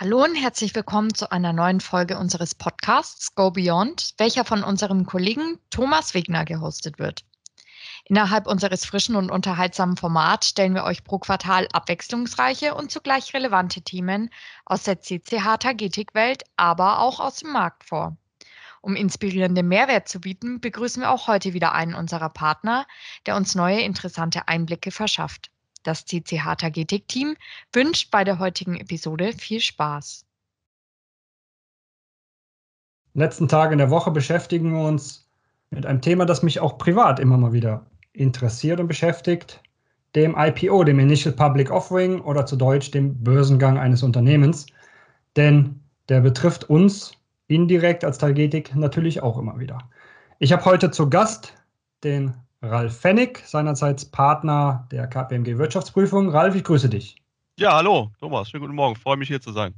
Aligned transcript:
Hallo 0.00 0.22
und 0.22 0.36
herzlich 0.36 0.76
willkommen 0.76 1.12
zu 1.12 1.32
einer 1.32 1.52
neuen 1.52 1.80
Folge 1.80 2.18
unseres 2.18 2.54
Podcasts 2.54 3.34
Go 3.34 3.50
Beyond, 3.50 4.14
welcher 4.16 4.44
von 4.44 4.62
unserem 4.62 5.06
Kollegen 5.06 5.58
Thomas 5.70 6.14
Wegner 6.14 6.44
gehostet 6.44 7.00
wird. 7.00 7.24
Innerhalb 8.04 8.46
unseres 8.46 8.84
frischen 8.84 9.16
und 9.16 9.28
unterhaltsamen 9.28 9.96
Formats 9.96 10.50
stellen 10.50 10.76
wir 10.76 10.84
euch 10.84 11.02
pro 11.02 11.18
Quartal 11.18 11.66
abwechslungsreiche 11.72 12.76
und 12.76 12.92
zugleich 12.92 13.34
relevante 13.34 13.82
Themen 13.82 14.30
aus 14.66 14.84
der 14.84 15.00
CCH 15.00 15.58
Tagetik-Welt, 15.58 16.44
aber 16.56 17.00
auch 17.00 17.18
aus 17.18 17.38
dem 17.38 17.50
Markt 17.50 17.82
vor. 17.82 18.16
Um 18.80 18.94
inspirierende 18.94 19.64
Mehrwert 19.64 20.08
zu 20.08 20.20
bieten, 20.20 20.60
begrüßen 20.60 21.02
wir 21.02 21.10
auch 21.10 21.26
heute 21.26 21.54
wieder 21.54 21.72
einen 21.72 21.96
unserer 21.96 22.28
Partner, 22.28 22.86
der 23.26 23.34
uns 23.34 23.56
neue 23.56 23.80
interessante 23.80 24.46
Einblicke 24.46 24.92
verschafft. 24.92 25.50
Das 25.88 26.04
CCH 26.04 26.56
Tagetik-Team 26.58 27.34
wünscht 27.72 28.10
bei 28.10 28.22
der 28.22 28.38
heutigen 28.38 28.76
Episode 28.76 29.32
viel 29.32 29.58
Spaß. 29.58 30.26
letzten 33.14 33.48
Tagen 33.48 33.72
in 33.72 33.78
der 33.78 33.88
Woche 33.88 34.10
beschäftigen 34.10 34.74
wir 34.74 34.86
uns 34.86 35.26
mit 35.70 35.86
einem 35.86 36.02
Thema, 36.02 36.26
das 36.26 36.42
mich 36.42 36.60
auch 36.60 36.76
privat 36.76 37.18
immer 37.18 37.38
mal 37.38 37.54
wieder 37.54 37.86
interessiert 38.12 38.80
und 38.80 38.86
beschäftigt, 38.86 39.62
dem 40.14 40.36
IPO, 40.36 40.84
dem 40.84 40.98
Initial 40.98 41.34
Public 41.34 41.70
Offering 41.70 42.20
oder 42.20 42.44
zu 42.44 42.56
Deutsch 42.56 42.90
dem 42.90 43.24
Börsengang 43.24 43.78
eines 43.78 44.02
Unternehmens. 44.02 44.66
Denn 45.36 45.80
der 46.10 46.20
betrifft 46.20 46.64
uns 46.64 47.12
indirekt 47.46 48.04
als 48.04 48.18
Tagetik 48.18 48.76
natürlich 48.76 49.22
auch 49.22 49.38
immer 49.38 49.58
wieder. 49.58 49.78
Ich 50.38 50.52
habe 50.52 50.66
heute 50.66 50.90
zu 50.90 51.08
Gast 51.08 51.54
den 52.04 52.34
Ralf 52.62 52.98
Fennig, 52.98 53.42
seinerseits 53.46 54.04
Partner 54.04 54.86
der 54.90 55.06
KPMG 55.06 55.58
Wirtschaftsprüfung. 55.58 56.30
Ralf, 56.30 56.54
ich 56.54 56.64
grüße 56.64 56.88
dich. 56.88 57.22
Ja, 57.58 57.74
hallo, 57.74 58.10
Thomas. 58.18 58.50
Schönen 58.50 58.62
guten 58.62 58.74
Morgen. 58.74 58.96
Freue 58.96 59.16
mich 59.16 59.28
hier 59.28 59.40
zu 59.40 59.52
sein. 59.52 59.74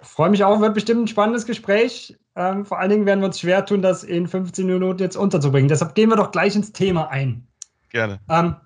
Freue 0.00 0.30
mich 0.30 0.44
auch, 0.44 0.60
wird 0.60 0.74
bestimmt 0.74 1.02
ein 1.02 1.08
spannendes 1.08 1.46
Gespräch. 1.46 2.16
Ähm, 2.34 2.66
vor 2.66 2.78
allen 2.78 2.90
Dingen 2.90 3.06
werden 3.06 3.20
wir 3.20 3.26
uns 3.26 3.40
schwer 3.40 3.64
tun, 3.64 3.82
das 3.82 4.04
in 4.04 4.26
15 4.26 4.66
Minuten 4.66 4.98
jetzt 4.98 5.16
unterzubringen. 5.16 5.68
Deshalb 5.68 5.94
gehen 5.94 6.10
wir 6.10 6.16
doch 6.16 6.32
gleich 6.32 6.56
ins 6.56 6.72
Thema 6.72 7.08
ein. 7.08 7.46
Gerne. 7.90 8.20
Ähm, 8.28 8.56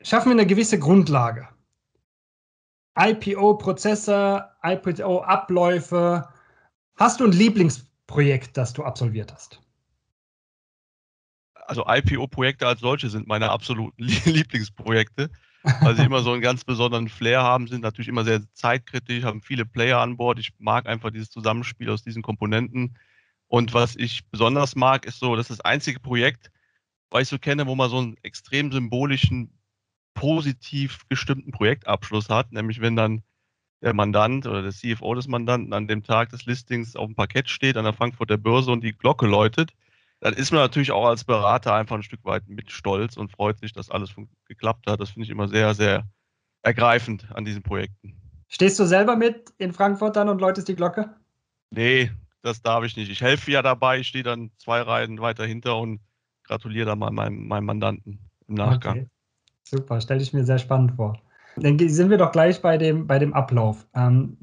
schaffen 0.00 0.30
wir 0.30 0.32
eine 0.32 0.46
gewisse 0.46 0.78
Grundlage. 0.78 1.48
IPO-Prozesse, 2.98 4.48
IPO-Abläufe. 4.62 6.28
Hast 6.96 7.20
du 7.20 7.24
ein 7.24 7.32
Lieblingsprojekt, 7.32 8.56
das 8.56 8.72
du 8.72 8.84
absolviert 8.84 9.32
hast? 9.32 9.60
Also 11.70 11.84
IPO-Projekte 11.86 12.66
als 12.66 12.80
solche 12.80 13.08
sind 13.08 13.28
meine 13.28 13.50
absoluten 13.50 14.02
Lieblingsprojekte, 14.24 15.30
weil 15.82 15.94
sie 15.94 16.02
immer 16.02 16.20
so 16.22 16.32
einen 16.32 16.42
ganz 16.42 16.64
besonderen 16.64 17.08
Flair 17.08 17.42
haben, 17.44 17.68
sind 17.68 17.82
natürlich 17.82 18.08
immer 18.08 18.24
sehr 18.24 18.42
zeitkritisch, 18.54 19.22
haben 19.22 19.40
viele 19.40 19.64
Player 19.64 20.00
an 20.00 20.16
Bord. 20.16 20.40
Ich 20.40 20.50
mag 20.58 20.88
einfach 20.88 21.10
dieses 21.10 21.30
Zusammenspiel 21.30 21.88
aus 21.90 22.02
diesen 22.02 22.22
Komponenten. 22.22 22.98
Und 23.46 23.72
was 23.72 23.94
ich 23.94 24.26
besonders 24.30 24.74
mag, 24.74 25.06
ist 25.06 25.20
so, 25.20 25.36
das 25.36 25.48
ist 25.48 25.60
das 25.60 25.64
einzige 25.64 26.00
Projekt, 26.00 26.50
was 27.08 27.22
ich 27.22 27.28
so 27.28 27.38
kenne, 27.38 27.68
wo 27.68 27.76
man 27.76 27.88
so 27.88 27.98
einen 27.98 28.16
extrem 28.22 28.72
symbolischen, 28.72 29.56
positiv 30.14 31.02
gestimmten 31.08 31.52
Projektabschluss 31.52 32.28
hat, 32.28 32.50
nämlich 32.50 32.80
wenn 32.80 32.96
dann 32.96 33.22
der 33.80 33.94
Mandant 33.94 34.44
oder 34.46 34.62
der 34.62 34.72
CFO 34.72 35.14
des 35.14 35.28
Mandanten 35.28 35.72
an 35.72 35.86
dem 35.86 36.02
Tag 36.02 36.30
des 36.30 36.46
Listings 36.46 36.96
auf 36.96 37.06
dem 37.06 37.14
Parkett 37.14 37.48
steht 37.48 37.76
an 37.76 37.84
der 37.84 37.92
Frankfurter 37.94 38.38
Börse 38.38 38.72
und 38.72 38.82
die 38.82 38.92
Glocke 38.92 39.26
läutet 39.26 39.72
dann 40.20 40.34
ist 40.34 40.52
man 40.52 40.60
natürlich 40.60 40.92
auch 40.92 41.06
als 41.06 41.24
Berater 41.24 41.74
einfach 41.74 41.96
ein 41.96 42.02
Stück 42.02 42.24
weit 42.24 42.46
mit 42.46 42.70
stolz 42.70 43.16
und 43.16 43.32
freut 43.32 43.58
sich, 43.58 43.72
dass 43.72 43.90
alles 43.90 44.14
geklappt 44.46 44.88
hat. 44.88 45.00
Das 45.00 45.10
finde 45.10 45.24
ich 45.24 45.30
immer 45.30 45.48
sehr, 45.48 45.74
sehr 45.74 46.04
ergreifend 46.62 47.26
an 47.34 47.44
diesen 47.44 47.62
Projekten. 47.62 48.16
Stehst 48.48 48.78
du 48.78 48.84
selber 48.84 49.16
mit 49.16 49.50
in 49.58 49.72
Frankfurt 49.72 50.16
dann 50.16 50.28
und 50.28 50.40
läutest 50.40 50.68
die 50.68 50.74
Glocke? 50.74 51.16
Nee, 51.70 52.10
das 52.42 52.60
darf 52.62 52.84
ich 52.84 52.96
nicht. 52.96 53.10
Ich 53.10 53.22
helfe 53.22 53.50
ja 53.50 53.62
dabei, 53.62 54.00
ich 54.00 54.08
stehe 54.08 54.24
dann 54.24 54.50
zwei 54.58 54.82
Reihen 54.82 55.20
weiter 55.20 55.46
hinter 55.46 55.78
und 55.78 56.00
gratuliere 56.44 56.86
dann 56.86 56.98
mal 56.98 57.10
meinem, 57.10 57.46
meinem 57.46 57.64
Mandanten 57.64 58.18
im 58.48 58.54
Nachgang. 58.54 58.98
Okay. 58.98 59.08
Super, 59.62 60.00
stelle 60.00 60.20
ich 60.20 60.32
mir 60.32 60.44
sehr 60.44 60.58
spannend 60.58 60.96
vor. 60.96 61.16
Dann 61.56 61.78
sind 61.78 62.10
wir 62.10 62.18
doch 62.18 62.32
gleich 62.32 62.60
bei 62.60 62.76
dem, 62.76 63.06
bei 63.06 63.18
dem 63.18 63.32
Ablauf. 63.34 63.86
Ähm, 63.94 64.36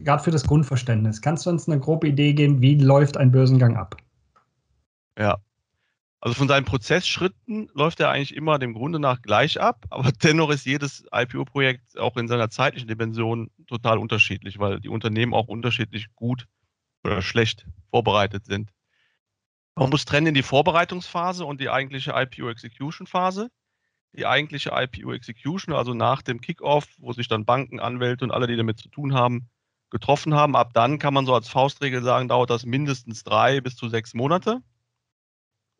Gerade 0.00 0.22
für 0.22 0.30
das 0.30 0.44
Grundverständnis. 0.46 1.20
Kannst 1.20 1.46
du 1.46 1.50
uns 1.50 1.68
eine 1.68 1.78
grobe 1.78 2.08
Idee 2.08 2.32
geben, 2.32 2.60
wie 2.60 2.76
läuft 2.78 3.16
ein 3.16 3.30
Börsengang 3.30 3.76
ab? 3.76 3.96
Ja. 5.18 5.38
Also 6.20 6.36
von 6.36 6.48
seinen 6.48 6.64
Prozessschritten 6.64 7.68
läuft 7.74 8.00
er 8.00 8.10
eigentlich 8.10 8.34
immer 8.34 8.58
dem 8.58 8.72
Grunde 8.72 8.98
nach 8.98 9.20
gleich 9.20 9.60
ab, 9.60 9.84
aber 9.90 10.10
dennoch 10.10 10.50
ist 10.50 10.64
jedes 10.64 11.04
IPO-Projekt 11.12 11.98
auch 11.98 12.16
in 12.16 12.28
seiner 12.28 12.48
zeitlichen 12.48 12.88
Dimension 12.88 13.50
total 13.66 13.98
unterschiedlich, 13.98 14.58
weil 14.58 14.80
die 14.80 14.88
Unternehmen 14.88 15.34
auch 15.34 15.48
unterschiedlich 15.48 16.06
gut 16.14 16.46
oder 17.04 17.20
schlecht 17.20 17.66
vorbereitet 17.90 18.46
sind. 18.46 18.70
Man 19.76 19.90
muss 19.90 20.04
trennen 20.04 20.28
in 20.28 20.34
die 20.34 20.42
Vorbereitungsphase 20.42 21.44
und 21.44 21.60
die 21.60 21.68
eigentliche 21.68 22.12
IPO-Execution-Phase. 22.12 23.50
Die 24.16 24.26
eigentliche 24.26 24.70
IPO-Execution, 24.72 25.74
also 25.74 25.92
nach 25.92 26.22
dem 26.22 26.40
Kickoff, 26.40 26.86
wo 26.98 27.12
sich 27.12 27.26
dann 27.26 27.44
Banken, 27.44 27.80
Anwälte 27.80 28.24
und 28.24 28.30
alle, 28.30 28.46
die 28.46 28.56
damit 28.56 28.78
zu 28.78 28.88
tun 28.88 29.12
haben, 29.14 29.50
getroffen 29.90 30.34
haben. 30.34 30.54
Ab 30.54 30.70
dann 30.72 31.00
kann 31.00 31.12
man 31.12 31.26
so 31.26 31.34
als 31.34 31.48
Faustregel 31.48 32.02
sagen, 32.02 32.28
dauert 32.28 32.50
das 32.50 32.64
mindestens 32.64 33.24
drei 33.24 33.60
bis 33.60 33.74
zu 33.74 33.88
sechs 33.88 34.14
Monate. 34.14 34.60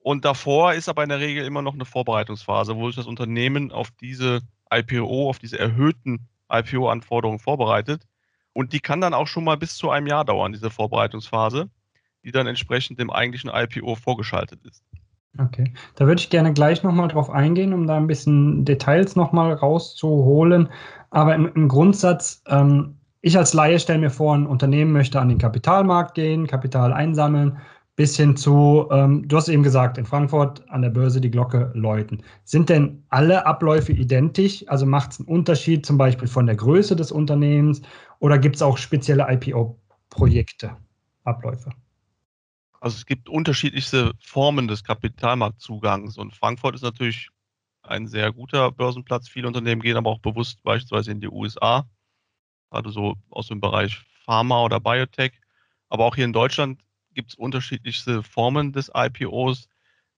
Und 0.04 0.26
davor 0.26 0.74
ist 0.74 0.90
aber 0.90 1.02
in 1.02 1.08
der 1.08 1.18
Regel 1.18 1.46
immer 1.46 1.62
noch 1.62 1.72
eine 1.72 1.86
Vorbereitungsphase, 1.86 2.76
wo 2.76 2.88
sich 2.88 2.96
das 2.96 3.06
Unternehmen 3.06 3.72
auf 3.72 3.90
diese 4.02 4.42
IPO, 4.70 5.30
auf 5.30 5.38
diese 5.38 5.58
erhöhten 5.58 6.28
IPO-Anforderungen 6.52 7.38
vorbereitet. 7.38 8.06
Und 8.52 8.74
die 8.74 8.80
kann 8.80 9.00
dann 9.00 9.14
auch 9.14 9.26
schon 9.26 9.44
mal 9.44 9.56
bis 9.56 9.76
zu 9.76 9.88
einem 9.88 10.06
Jahr 10.06 10.26
dauern, 10.26 10.52
diese 10.52 10.68
Vorbereitungsphase, 10.68 11.70
die 12.22 12.32
dann 12.32 12.46
entsprechend 12.46 13.00
dem 13.00 13.10
eigentlichen 13.10 13.50
IPO 13.50 13.94
vorgeschaltet 13.94 14.60
ist. 14.64 14.84
Okay, 15.38 15.72
da 15.96 16.06
würde 16.06 16.20
ich 16.20 16.28
gerne 16.28 16.52
gleich 16.52 16.82
nochmal 16.82 17.08
drauf 17.08 17.30
eingehen, 17.30 17.72
um 17.72 17.86
da 17.86 17.96
ein 17.96 18.06
bisschen 18.06 18.66
Details 18.66 19.16
nochmal 19.16 19.54
rauszuholen. 19.54 20.68
Aber 21.08 21.34
im, 21.34 21.50
im 21.54 21.66
Grundsatz, 21.66 22.42
ähm, 22.46 22.98
ich 23.22 23.38
als 23.38 23.54
Laie 23.54 23.80
stelle 23.80 24.00
mir 24.00 24.10
vor, 24.10 24.34
ein 24.34 24.46
Unternehmen 24.46 24.92
möchte 24.92 25.18
an 25.18 25.30
den 25.30 25.38
Kapitalmarkt 25.38 26.14
gehen, 26.14 26.46
Kapital 26.46 26.92
einsammeln 26.92 27.56
bis 27.96 28.16
hin 28.16 28.36
zu, 28.36 28.88
ähm, 28.90 29.26
du 29.28 29.36
hast 29.36 29.48
eben 29.48 29.62
gesagt, 29.62 29.98
in 29.98 30.04
Frankfurt 30.04 30.68
an 30.68 30.82
der 30.82 30.90
Börse 30.90 31.20
die 31.20 31.30
Glocke 31.30 31.70
läuten. 31.74 32.22
Sind 32.44 32.68
denn 32.68 33.04
alle 33.10 33.46
Abläufe 33.46 33.92
identisch? 33.92 34.64
Also 34.68 34.84
macht 34.84 35.12
es 35.12 35.20
einen 35.20 35.28
Unterschied 35.28 35.86
zum 35.86 35.96
Beispiel 35.96 36.26
von 36.26 36.46
der 36.46 36.56
Größe 36.56 36.96
des 36.96 37.12
Unternehmens 37.12 37.82
oder 38.18 38.38
gibt 38.38 38.56
es 38.56 38.62
auch 38.62 38.78
spezielle 38.78 39.26
IPO-Projekte, 39.30 40.76
Abläufe? 41.22 41.70
Also 42.80 42.96
es 42.96 43.06
gibt 43.06 43.28
unterschiedlichste 43.28 44.12
Formen 44.20 44.68
des 44.68 44.82
Kapitalmarktzugangs 44.82 46.18
und 46.18 46.34
Frankfurt 46.34 46.74
ist 46.74 46.82
natürlich 46.82 47.30
ein 47.82 48.06
sehr 48.08 48.32
guter 48.32 48.70
Börsenplatz. 48.72 49.28
Viele 49.28 49.46
Unternehmen 49.46 49.80
gehen 49.80 49.96
aber 49.96 50.10
auch 50.10 50.18
bewusst 50.18 50.62
beispielsweise 50.62 51.12
in 51.12 51.20
die 51.20 51.28
USA, 51.28 51.88
gerade 52.70 52.90
so 52.90 53.14
aus 53.30 53.48
dem 53.48 53.60
Bereich 53.60 54.02
Pharma 54.24 54.62
oder 54.64 54.80
Biotech. 54.80 55.32
Aber 55.88 56.06
auch 56.06 56.16
hier 56.16 56.24
in 56.24 56.32
Deutschland 56.32 56.80
gibt 57.14 57.30
es 57.30 57.34
unterschiedlichste 57.36 58.22
Formen 58.22 58.72
des 58.72 58.90
IPOs. 58.94 59.68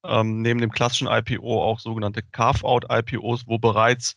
Ähm, 0.04 0.42
neben 0.42 0.60
dem 0.60 0.70
klassischen 0.70 1.08
IPO 1.08 1.62
auch 1.62 1.80
sogenannte 1.80 2.22
Carve-out-IPOs, 2.22 3.46
wo 3.46 3.58
bereits 3.58 4.16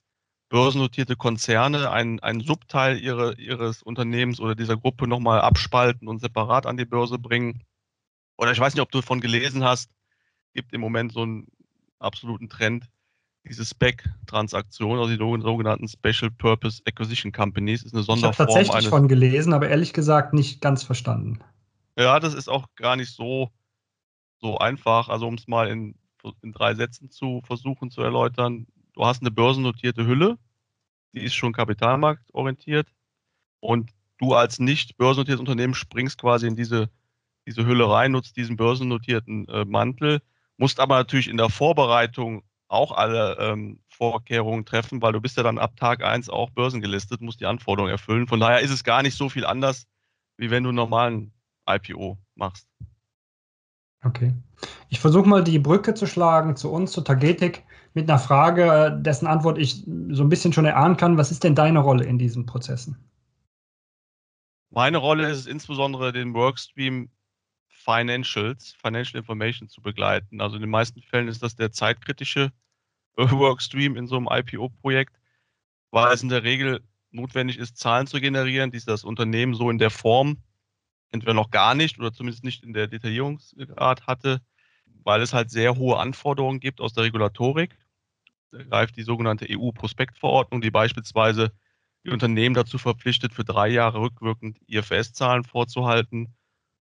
börsennotierte 0.49 1.15
Konzerne 1.15 1.91
einen, 1.91 2.19
einen 2.19 2.41
Subteil 2.41 2.99
ihre, 2.99 3.35
ihres 3.35 3.83
Unternehmens 3.83 4.39
oder 4.39 4.55
dieser 4.55 4.77
Gruppe 4.77 5.07
nochmal 5.07 5.41
abspalten 5.41 6.07
und 6.07 6.19
separat 6.19 6.65
an 6.65 6.77
die 6.77 6.85
Börse 6.85 7.19
bringen. 7.19 7.63
Oder 8.37 8.51
ich 8.51 8.59
weiß 8.59 8.73
nicht, 8.73 8.81
ob 8.81 8.91
du 8.91 8.99
davon 8.99 9.21
gelesen 9.21 9.63
hast, 9.63 9.91
gibt 10.53 10.73
im 10.73 10.81
Moment 10.81 11.13
so 11.13 11.21
einen 11.21 11.47
absoluten 11.99 12.49
Trend, 12.49 12.89
diese 13.47 13.63
SPEC-Transaktion, 13.63 14.99
also 14.99 15.09
die 15.09 15.17
sogenannten 15.17 15.87
Special 15.87 16.29
Purpose 16.31 16.81
Acquisition 16.85 17.31
Companies, 17.31 17.83
ist 17.83 17.93
eine 17.93 18.03
Sonderform. 18.03 18.31
Ich 18.31 18.39
habe 18.39 18.47
tatsächlich 18.47 18.75
eines, 18.75 18.89
von 18.89 19.07
gelesen, 19.07 19.53
aber 19.53 19.69
ehrlich 19.69 19.93
gesagt 19.93 20.33
nicht 20.33 20.61
ganz 20.61 20.83
verstanden. 20.83 21.39
Ja, 21.99 22.21
das 22.21 22.33
ist 22.33 22.47
auch 22.47 22.67
gar 22.77 22.95
nicht 22.95 23.13
so, 23.13 23.51
so 24.39 24.57
einfach. 24.57 25.09
Also 25.09 25.27
um 25.27 25.33
es 25.33 25.47
mal 25.47 25.67
in, 25.67 25.95
in 26.41 26.53
drei 26.53 26.73
Sätzen 26.73 27.11
zu 27.11 27.41
versuchen 27.43 27.91
zu 27.91 28.01
erläutern. 28.01 28.67
Du 28.93 29.05
hast 29.05 29.21
eine 29.21 29.31
börsennotierte 29.31 30.07
Hülle, 30.07 30.37
die 31.13 31.23
ist 31.23 31.33
schon 31.35 31.51
kapitalmarktorientiert 31.51 32.87
und 33.59 33.91
du 34.17 34.33
als 34.33 34.59
nicht 34.59 34.97
börsennotiertes 34.97 35.41
Unternehmen 35.41 35.73
springst 35.73 36.21
quasi 36.21 36.47
in 36.47 36.55
diese, 36.55 36.89
diese 37.45 37.65
Hülle 37.65 37.89
rein, 37.89 38.13
nutzt 38.13 38.37
diesen 38.37 38.55
börsennotierten 38.55 39.49
äh, 39.49 39.65
Mantel, 39.65 40.21
musst 40.55 40.79
aber 40.79 40.95
natürlich 40.97 41.27
in 41.27 41.37
der 41.37 41.49
Vorbereitung 41.49 42.43
auch 42.69 42.93
alle 42.93 43.37
ähm, 43.39 43.81
Vorkehrungen 43.89 44.65
treffen, 44.65 45.01
weil 45.01 45.11
du 45.13 45.19
bist 45.19 45.35
ja 45.35 45.43
dann 45.43 45.57
ab 45.57 45.75
Tag 45.75 46.01
1 46.01 46.29
auch 46.29 46.51
börsengelistet, 46.51 47.19
musst 47.19 47.41
die 47.41 47.45
Anforderungen 47.45 47.91
erfüllen. 47.91 48.27
Von 48.27 48.39
daher 48.39 48.61
ist 48.61 48.71
es 48.71 48.85
gar 48.85 49.03
nicht 49.03 49.15
so 49.15 49.27
viel 49.27 49.45
anders, 49.45 49.85
wie 50.37 50.49
wenn 50.49 50.63
du 50.63 50.69
einen 50.69 50.77
normalen 50.77 51.33
IPO 51.69 52.17
machst. 52.35 52.67
Okay. 54.03 54.33
Ich 54.89 54.99
versuche 54.99 55.27
mal 55.27 55.43
die 55.43 55.59
Brücke 55.59 55.93
zu 55.93 56.05
schlagen 56.05 56.55
zu 56.55 56.71
uns, 56.71 56.91
zu 56.91 57.01
Tagetik, 57.01 57.63
mit 57.93 58.09
einer 58.09 58.19
Frage, 58.19 58.97
dessen 59.01 59.27
Antwort 59.27 59.57
ich 59.57 59.83
so 60.09 60.23
ein 60.23 60.29
bisschen 60.29 60.53
schon 60.53 60.65
erahnen 60.65 60.95
kann. 60.95 61.17
Was 61.17 61.31
ist 61.31 61.43
denn 61.43 61.55
deine 61.55 61.79
Rolle 61.79 62.05
in 62.05 62.17
diesen 62.17 62.45
Prozessen? 62.45 62.97
Meine 64.69 64.97
Rolle 64.97 65.29
ist 65.29 65.39
es 65.39 65.47
insbesondere, 65.47 66.13
den 66.13 66.33
Workstream 66.33 67.09
Financials, 67.67 68.75
Financial 68.81 69.19
Information 69.19 69.67
zu 69.67 69.81
begleiten. 69.81 70.41
Also 70.41 70.55
in 70.55 70.61
den 70.61 70.69
meisten 70.69 71.01
Fällen 71.01 71.27
ist 71.27 71.41
das 71.41 71.55
der 71.55 71.71
zeitkritische 71.71 72.51
Workstream 73.17 73.95
in 73.95 74.07
so 74.07 74.17
einem 74.17 74.27
IPO-Projekt, 74.29 75.15
weil 75.91 76.13
es 76.13 76.21
in 76.21 76.29
der 76.29 76.43
Regel 76.43 76.81
notwendig 77.11 77.57
ist, 77.57 77.77
Zahlen 77.77 78.05
zu 78.05 78.21
generieren, 78.21 78.71
die 78.71 78.79
das 78.79 79.03
Unternehmen 79.03 79.55
so 79.55 79.69
in 79.71 79.79
der 79.79 79.89
Form 79.89 80.37
entweder 81.11 81.33
noch 81.33 81.51
gar 81.51 81.75
nicht 81.75 81.99
oder 81.99 82.13
zumindest 82.13 82.43
nicht 82.43 82.63
in 82.63 82.73
der 82.73 82.87
Detaillierungsgrad 82.87 84.07
hatte, 84.07 84.41
weil 85.03 85.21
es 85.21 85.33
halt 85.33 85.49
sehr 85.49 85.75
hohe 85.75 85.97
Anforderungen 85.97 86.59
gibt 86.59 86.81
aus 86.81 86.93
der 86.93 87.03
Regulatorik. 87.03 87.75
Da 88.51 88.63
greift 88.63 88.95
die 88.97 89.03
sogenannte 89.03 89.45
EU-Prospektverordnung, 89.49 90.61
die 90.61 90.71
beispielsweise 90.71 91.51
die 92.05 92.11
Unternehmen 92.11 92.55
dazu 92.55 92.77
verpflichtet, 92.77 93.33
für 93.33 93.43
drei 93.43 93.67
Jahre 93.67 93.99
rückwirkend 93.99 94.57
IFS-Zahlen 94.67 95.43
vorzuhalten 95.43 96.33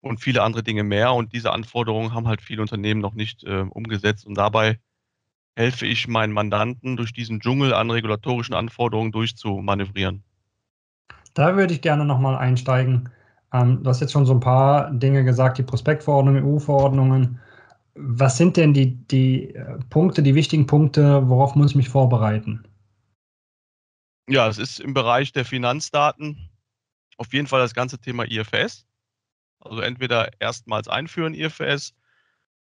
und 0.02 0.20
viele 0.20 0.44
andere 0.44 0.64
Dinge 0.64 0.84
mehr. 0.84 1.14
Und 1.14 1.34
diese 1.34 1.52
Anforderungen 1.52 2.14
haben 2.14 2.28
halt 2.28 2.42
viele 2.42 2.62
Unternehmen 2.62 3.02
noch 3.02 3.14
nicht 3.14 3.44
äh, 3.44 3.66
umgesetzt. 3.70 4.26
Und 4.26 4.36
dabei 4.36 4.80
helfe 5.56 5.86
ich 5.86 6.08
meinen 6.08 6.32
Mandanten, 6.32 6.96
durch 6.96 7.12
diesen 7.12 7.40
Dschungel 7.40 7.74
an 7.74 7.92
regulatorischen 7.92 8.56
Anforderungen 8.56 9.12
durchzumanövrieren. 9.12 10.24
Da 11.34 11.56
würde 11.56 11.74
ich 11.74 11.82
gerne 11.82 12.06
nochmal 12.06 12.38
einsteigen. 12.38 13.10
Ähm, 13.54 13.84
du 13.84 13.90
hast 13.90 14.02
jetzt 14.02 14.12
schon 14.12 14.26
so 14.26 14.34
ein 14.34 14.40
paar 14.40 14.92
Dinge 14.92 15.24
gesagt, 15.24 15.58
die 15.58 15.64
Prospektverordnung, 15.64 16.44
EU-Verordnungen. 16.44 17.40
Was 17.96 18.38
sind 18.38 18.58
denn 18.58 18.74
die, 18.74 18.96
die 19.08 19.56
äh, 19.56 19.78
Punkte, 19.90 20.24
die 20.24 20.36
wichtigen 20.36 20.68
Punkte, 20.68 21.28
worauf 21.28 21.56
muss 21.56 21.72
ich 21.72 21.76
mich 21.76 21.90
vorbereiten? 21.90 22.64
Ja, 24.28 24.48
es 24.48 24.60
ist 24.60 24.80
im 24.80 24.94
Bereich 24.94 25.32
der 25.32 25.44
Finanzdaten 25.44 26.50
auf 27.18 27.34
jeden 27.34 27.48
Fall 27.48 27.60
das 27.60 27.74
ganze 27.74 28.00
Thema 28.00 28.24
IFS. 28.26 28.86
Also 29.60 29.82
entweder 29.82 30.30
erstmals 30.40 30.88
einführen 30.88 31.34
IFS 31.34 31.94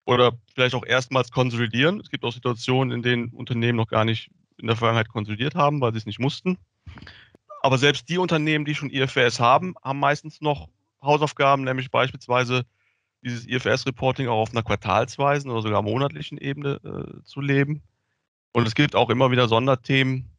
oder 0.05 0.33
vielleicht 0.55 0.75
auch 0.75 0.85
erstmals 0.85 1.31
konsolidieren. 1.31 2.01
Es 2.01 2.11
gibt 2.11 2.25
auch 2.25 2.33
Situationen, 2.33 2.93
in 2.93 3.03
denen 3.03 3.29
Unternehmen 3.29 3.77
noch 3.77 3.87
gar 3.87 4.05
nicht 4.05 4.31
in 4.57 4.67
der 4.67 4.77
Vergangenheit 4.77 5.09
konsolidiert 5.09 5.55
haben, 5.55 5.81
weil 5.81 5.93
sie 5.93 5.99
es 5.99 6.07
nicht 6.07 6.19
mussten. 6.19 6.59
Aber 7.63 7.79
selbst 7.79 8.09
die 8.09 8.19
Unternehmen, 8.19 8.65
die 8.65 8.75
schon 8.75 8.91
IFRS 8.91 9.39
haben, 9.39 9.75
haben 9.83 10.01
meistens 10.01 10.41
noch 10.41 10.69
Hausaufgaben, 11.03 11.65
nämlich 11.65 11.91
beispielsweise 11.91 12.65
dieses 13.23 13.47
IFRS-Reporting 13.47 14.29
auch 14.29 14.41
auf 14.41 14.51
einer 14.51 14.63
quartalsweisen 14.63 15.51
oder 15.51 15.63
sogar 15.63 15.83
monatlichen 15.83 16.39
Ebene 16.39 16.81
äh, 16.85 17.23
zu 17.25 17.41
leben. 17.41 17.83
Und 18.53 18.67
es 18.67 18.75
gibt 18.75 18.95
auch 18.95 19.11
immer 19.11 19.31
wieder 19.31 19.49
Sonderthemen, 19.49 20.31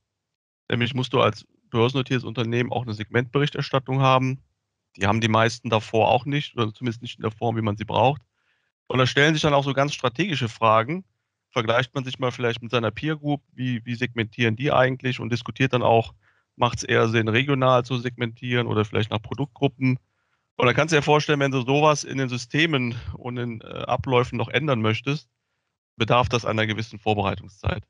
nämlich 0.70 0.94
musst 0.94 1.14
du 1.14 1.22
als 1.22 1.46
börsennotiertes 1.70 2.24
Unternehmen 2.24 2.72
auch 2.72 2.84
eine 2.84 2.94
Segmentberichterstattung 2.94 4.02
haben. 4.02 4.42
Die 4.98 5.06
haben 5.06 5.22
die 5.22 5.28
meisten 5.28 5.70
davor 5.70 6.10
auch 6.10 6.26
nicht, 6.26 6.56
oder 6.56 6.74
zumindest 6.74 7.02
nicht 7.02 7.18
in 7.18 7.22
der 7.22 7.32
Form, 7.32 7.56
wie 7.56 7.62
man 7.62 7.78
sie 7.78 7.86
braucht. 7.86 8.22
Und 8.88 8.98
da 8.98 9.06
stellen 9.06 9.34
sich 9.36 9.44
dann 9.44 9.54
auch 9.54 9.64
so 9.64 9.74
ganz 9.74 9.94
strategische 9.94 10.50
Fragen. 10.50 11.06
Vergleicht 11.52 11.94
man 11.94 12.04
sich 12.04 12.20
mal 12.20 12.32
vielleicht 12.32 12.62
mit 12.62 12.72
seiner 12.72 12.92
Peer 12.92 13.16
Group, 13.16 13.42
wie, 13.54 13.86
wie 13.86 13.96
segmentieren 13.96 14.56
die 14.56 14.72
eigentlich 14.72 15.20
und 15.20 15.32
diskutiert 15.32 15.74
dann 15.74 15.84
auch, 15.84 16.14
macht 16.56 16.80
es 16.80 16.84
eher 16.84 17.08
Sinn, 17.08 17.28
regional 17.28 17.86
zu 17.86 17.98
segmentieren 17.98 18.68
oder 18.68 18.86
vielleicht 18.86 19.12
nach 19.12 19.22
Produktgruppen. 19.22 20.00
Und 20.60 20.66
dann 20.66 20.76
kannst 20.76 20.92
du 20.92 20.98
dir 20.98 21.02
vorstellen, 21.02 21.40
wenn 21.40 21.52
du 21.52 21.62
sowas 21.62 22.04
in 22.04 22.18
den 22.18 22.28
Systemen 22.28 22.94
und 23.14 23.38
in 23.38 23.62
äh, 23.62 23.66
Abläufen 23.66 24.38
noch 24.38 24.50
ändern 24.50 24.82
möchtest, 24.82 25.30
bedarf 25.96 26.28
das 26.28 26.44
einer 26.44 26.68
gewissen 26.68 27.00
Vorbereitungszeit. 27.00 27.82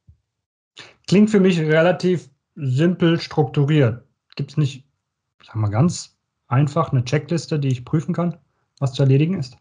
Klingt 1.08 1.32
für 1.32 1.40
mich 1.40 1.60
relativ 1.60 2.30
simpel 2.54 3.20
strukturiert. 3.20 4.04
Gibt 4.36 4.52
es 4.52 4.58
nicht, 4.58 4.86
sagen 5.44 5.62
wir 5.62 5.72
ganz 5.72 6.16
einfach, 6.46 6.92
eine 6.92 7.04
Checkliste, 7.04 7.58
die 7.58 7.70
ich 7.70 7.86
prüfen 7.86 8.14
kann, 8.14 8.38
was 8.78 8.94
zu 8.94 9.02
erledigen 9.02 9.40
ist? 9.40 9.58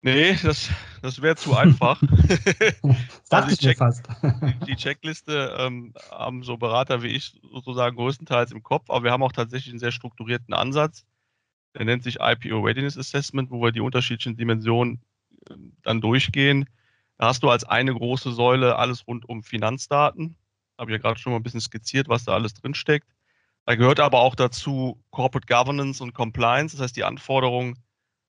Nee, 0.00 0.36
das, 0.42 0.68
das 1.00 1.22
wäre 1.22 1.36
zu 1.36 1.54
einfach. 1.54 2.00
das 2.00 2.80
dachte 3.30 3.50
also 3.50 3.52
ich 3.52 3.62
mir 3.62 3.76
fast. 3.76 4.08
Die, 4.20 4.66
die 4.66 4.74
Checkliste 4.74 5.54
ähm, 5.60 5.94
haben 6.10 6.42
so 6.42 6.56
Berater 6.56 7.04
wie 7.04 7.14
ich 7.14 7.40
sozusagen 7.52 7.94
größtenteils 7.94 8.50
im 8.50 8.64
Kopf, 8.64 8.90
aber 8.90 9.04
wir 9.04 9.12
haben 9.12 9.22
auch 9.22 9.30
tatsächlich 9.30 9.70
einen 9.70 9.78
sehr 9.78 9.92
strukturierten 9.92 10.54
Ansatz. 10.54 11.06
Der 11.74 11.84
nennt 11.84 12.02
sich 12.02 12.18
IPO 12.20 12.60
Readiness 12.60 12.98
Assessment, 12.98 13.50
wo 13.50 13.62
wir 13.62 13.72
die 13.72 13.80
unterschiedlichen 13.80 14.36
Dimensionen 14.36 15.00
äh, 15.48 15.54
dann 15.82 16.00
durchgehen. 16.00 16.68
Da 17.18 17.28
hast 17.28 17.42
du 17.42 17.50
als 17.50 17.64
eine 17.64 17.94
große 17.94 18.32
Säule 18.32 18.76
alles 18.76 19.06
rund 19.06 19.28
um 19.28 19.42
Finanzdaten. 19.42 20.36
Habe 20.78 20.90
ich 20.90 20.96
ja 20.96 21.02
gerade 21.02 21.18
schon 21.18 21.32
mal 21.32 21.38
ein 21.38 21.42
bisschen 21.42 21.60
skizziert, 21.60 22.08
was 22.08 22.24
da 22.24 22.32
alles 22.32 22.54
drinsteckt. 22.54 23.06
Da 23.64 23.76
gehört 23.76 24.00
aber 24.00 24.20
auch 24.20 24.34
dazu 24.34 25.00
Corporate 25.10 25.46
Governance 25.46 26.02
und 26.02 26.14
Compliance, 26.14 26.76
das 26.76 26.82
heißt 26.82 26.96
die 26.96 27.04
Anforderungen 27.04 27.78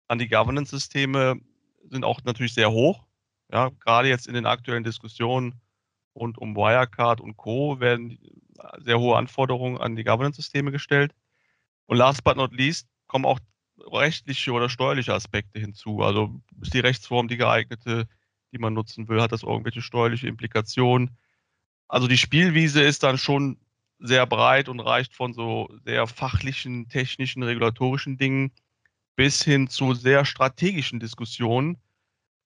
an 0.07 0.19
die 0.19 0.27
Governance-Systeme 0.27 1.39
sind 1.89 2.05
auch 2.05 2.23
natürlich 2.23 2.53
sehr 2.53 2.71
hoch. 2.71 3.03
Ja, 3.51 3.69
gerade 3.83 4.09
jetzt 4.09 4.27
in 4.27 4.33
den 4.33 4.45
aktuellen 4.45 4.83
Diskussionen 4.83 5.59
rund 6.15 6.37
um 6.37 6.55
Wirecard 6.55 7.21
und 7.21 7.37
Co. 7.37 7.79
werden 7.79 8.19
sehr 8.79 8.99
hohe 8.99 9.17
Anforderungen 9.17 9.77
an 9.77 9.95
die 9.95 10.03
Governance-Systeme 10.03 10.71
gestellt. 10.71 11.13
Und 11.87 11.97
last 11.97 12.23
but 12.23 12.37
not 12.37 12.53
least 12.53 12.87
kommen 13.13 13.25
auch 13.25 13.39
rechtliche 13.79 14.51
oder 14.51 14.69
steuerliche 14.69 15.13
Aspekte 15.13 15.59
hinzu. 15.59 16.01
Also 16.01 16.41
ist 16.61 16.73
die 16.73 16.79
Rechtsform 16.79 17.27
die 17.27 17.37
geeignete, 17.37 18.07
die 18.51 18.57
man 18.57 18.73
nutzen 18.73 19.07
will? 19.07 19.21
Hat 19.21 19.31
das 19.31 19.43
irgendwelche 19.43 19.83
steuerliche 19.83 20.27
Implikationen? 20.27 21.15
Also 21.87 22.07
die 22.07 22.17
Spielwiese 22.17 22.81
ist 22.81 23.03
dann 23.03 23.19
schon 23.19 23.59
sehr 23.99 24.25
breit 24.25 24.67
und 24.67 24.79
reicht 24.79 25.13
von 25.13 25.33
so 25.33 25.69
sehr 25.85 26.07
fachlichen, 26.07 26.89
technischen, 26.89 27.43
regulatorischen 27.43 28.17
Dingen 28.17 28.51
bis 29.15 29.43
hin 29.43 29.67
zu 29.67 29.93
sehr 29.93 30.25
strategischen 30.25 30.99
Diskussionen 30.99 31.77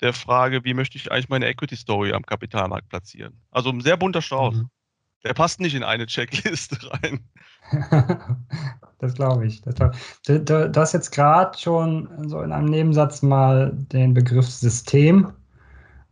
der 0.02 0.12
Frage, 0.12 0.66
wie 0.66 0.74
möchte 0.74 0.98
ich 0.98 1.12
eigentlich 1.14 1.30
meine 1.30 1.48
Equity 1.48 1.78
Story 1.78 2.12
am 2.12 2.26
Kapitalmarkt 2.26 2.90
platzieren. 2.90 3.42
Also 3.52 3.70
ein 3.70 3.80
sehr 3.80 3.96
bunter 3.96 4.22
Strauß. 4.22 4.56
Mhm. 4.56 4.70
Der 5.24 5.34
passt 5.34 5.60
nicht 5.60 5.76
in 5.76 5.84
eine 5.84 6.06
Checkliste 6.06 6.78
rein. 7.04 7.20
das 9.00 9.14
glaube 9.14 9.46
ich. 9.46 9.62
Das 9.62 9.76
glaub 9.76 9.94
Du, 10.26 10.40
du, 10.40 10.70
du, 10.70 10.80
hast 10.80 10.94
jetzt 10.94 11.12
gerade 11.12 11.58
schon 11.58 12.08
so 12.28 12.42
in 12.42 12.52
einem 12.52 12.70
Nebensatz 12.70 13.22
mal 13.22 13.72
den 13.74 14.14
Begriff 14.14 14.48
System 14.48 15.32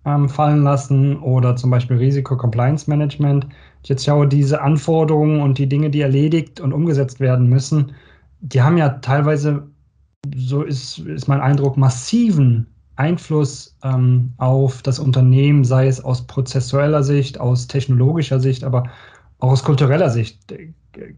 ähm, 0.06 0.30
fallen 0.30 0.64
lassen 0.64 1.20
oder 1.20 1.56
zum 1.56 1.70
Beispiel 1.70 1.98
Risiko-Compliance-Management. 1.98 3.48
Ich 3.84 3.90
jetzt 3.90 4.06
schaue, 4.06 4.28
diese 4.28 4.62
Anforderungen 4.62 5.42
und 5.42 5.58
die 5.58 5.68
Dinge, 5.68 5.90
die 5.90 6.02
erledigt 6.02 6.60
und 6.60 6.74
umgesetzt 6.74 7.20
werden 7.20 7.48
müssen, 7.48 7.94
die 8.42 8.62
haben 8.62 8.78
ja 8.78 8.90
teilweise 8.90 9.68
so 10.36 10.64
ist, 10.64 11.00
ist 11.00 11.28
mein 11.28 11.42
Eindruck, 11.42 11.78
massiven 11.78 12.68
Einfluss 12.96 13.78
ähm, 13.84 14.34
auf 14.38 14.82
das 14.82 15.00
Unternehmen, 15.00 15.66
sei 15.66 15.88
es 15.88 16.04
aus 16.04 16.26
prozessueller 16.28 17.04
Sicht, 17.04 17.40
aus 17.40 17.68
technologischer 17.68 18.40
Sicht, 18.40 18.64
aber 18.64 18.90
auch 19.40 19.52
aus 19.52 19.64
kultureller 19.64 20.10
Sicht. 20.10 20.54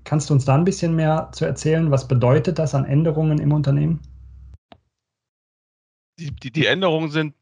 Kannst 0.03 0.29
du 0.29 0.33
uns 0.33 0.45
da 0.45 0.55
ein 0.55 0.63
bisschen 0.63 0.95
mehr 0.95 1.29
zu 1.33 1.45
erzählen? 1.45 1.91
Was 1.91 2.07
bedeutet 2.07 2.57
das 2.57 2.73
an 2.73 2.85
Änderungen 2.85 3.39
im 3.39 3.51
Unternehmen? 3.51 3.99
Die, 6.19 6.31
die, 6.31 6.51
die 6.51 6.65
Änderungen 6.65 7.11
sind 7.11 7.35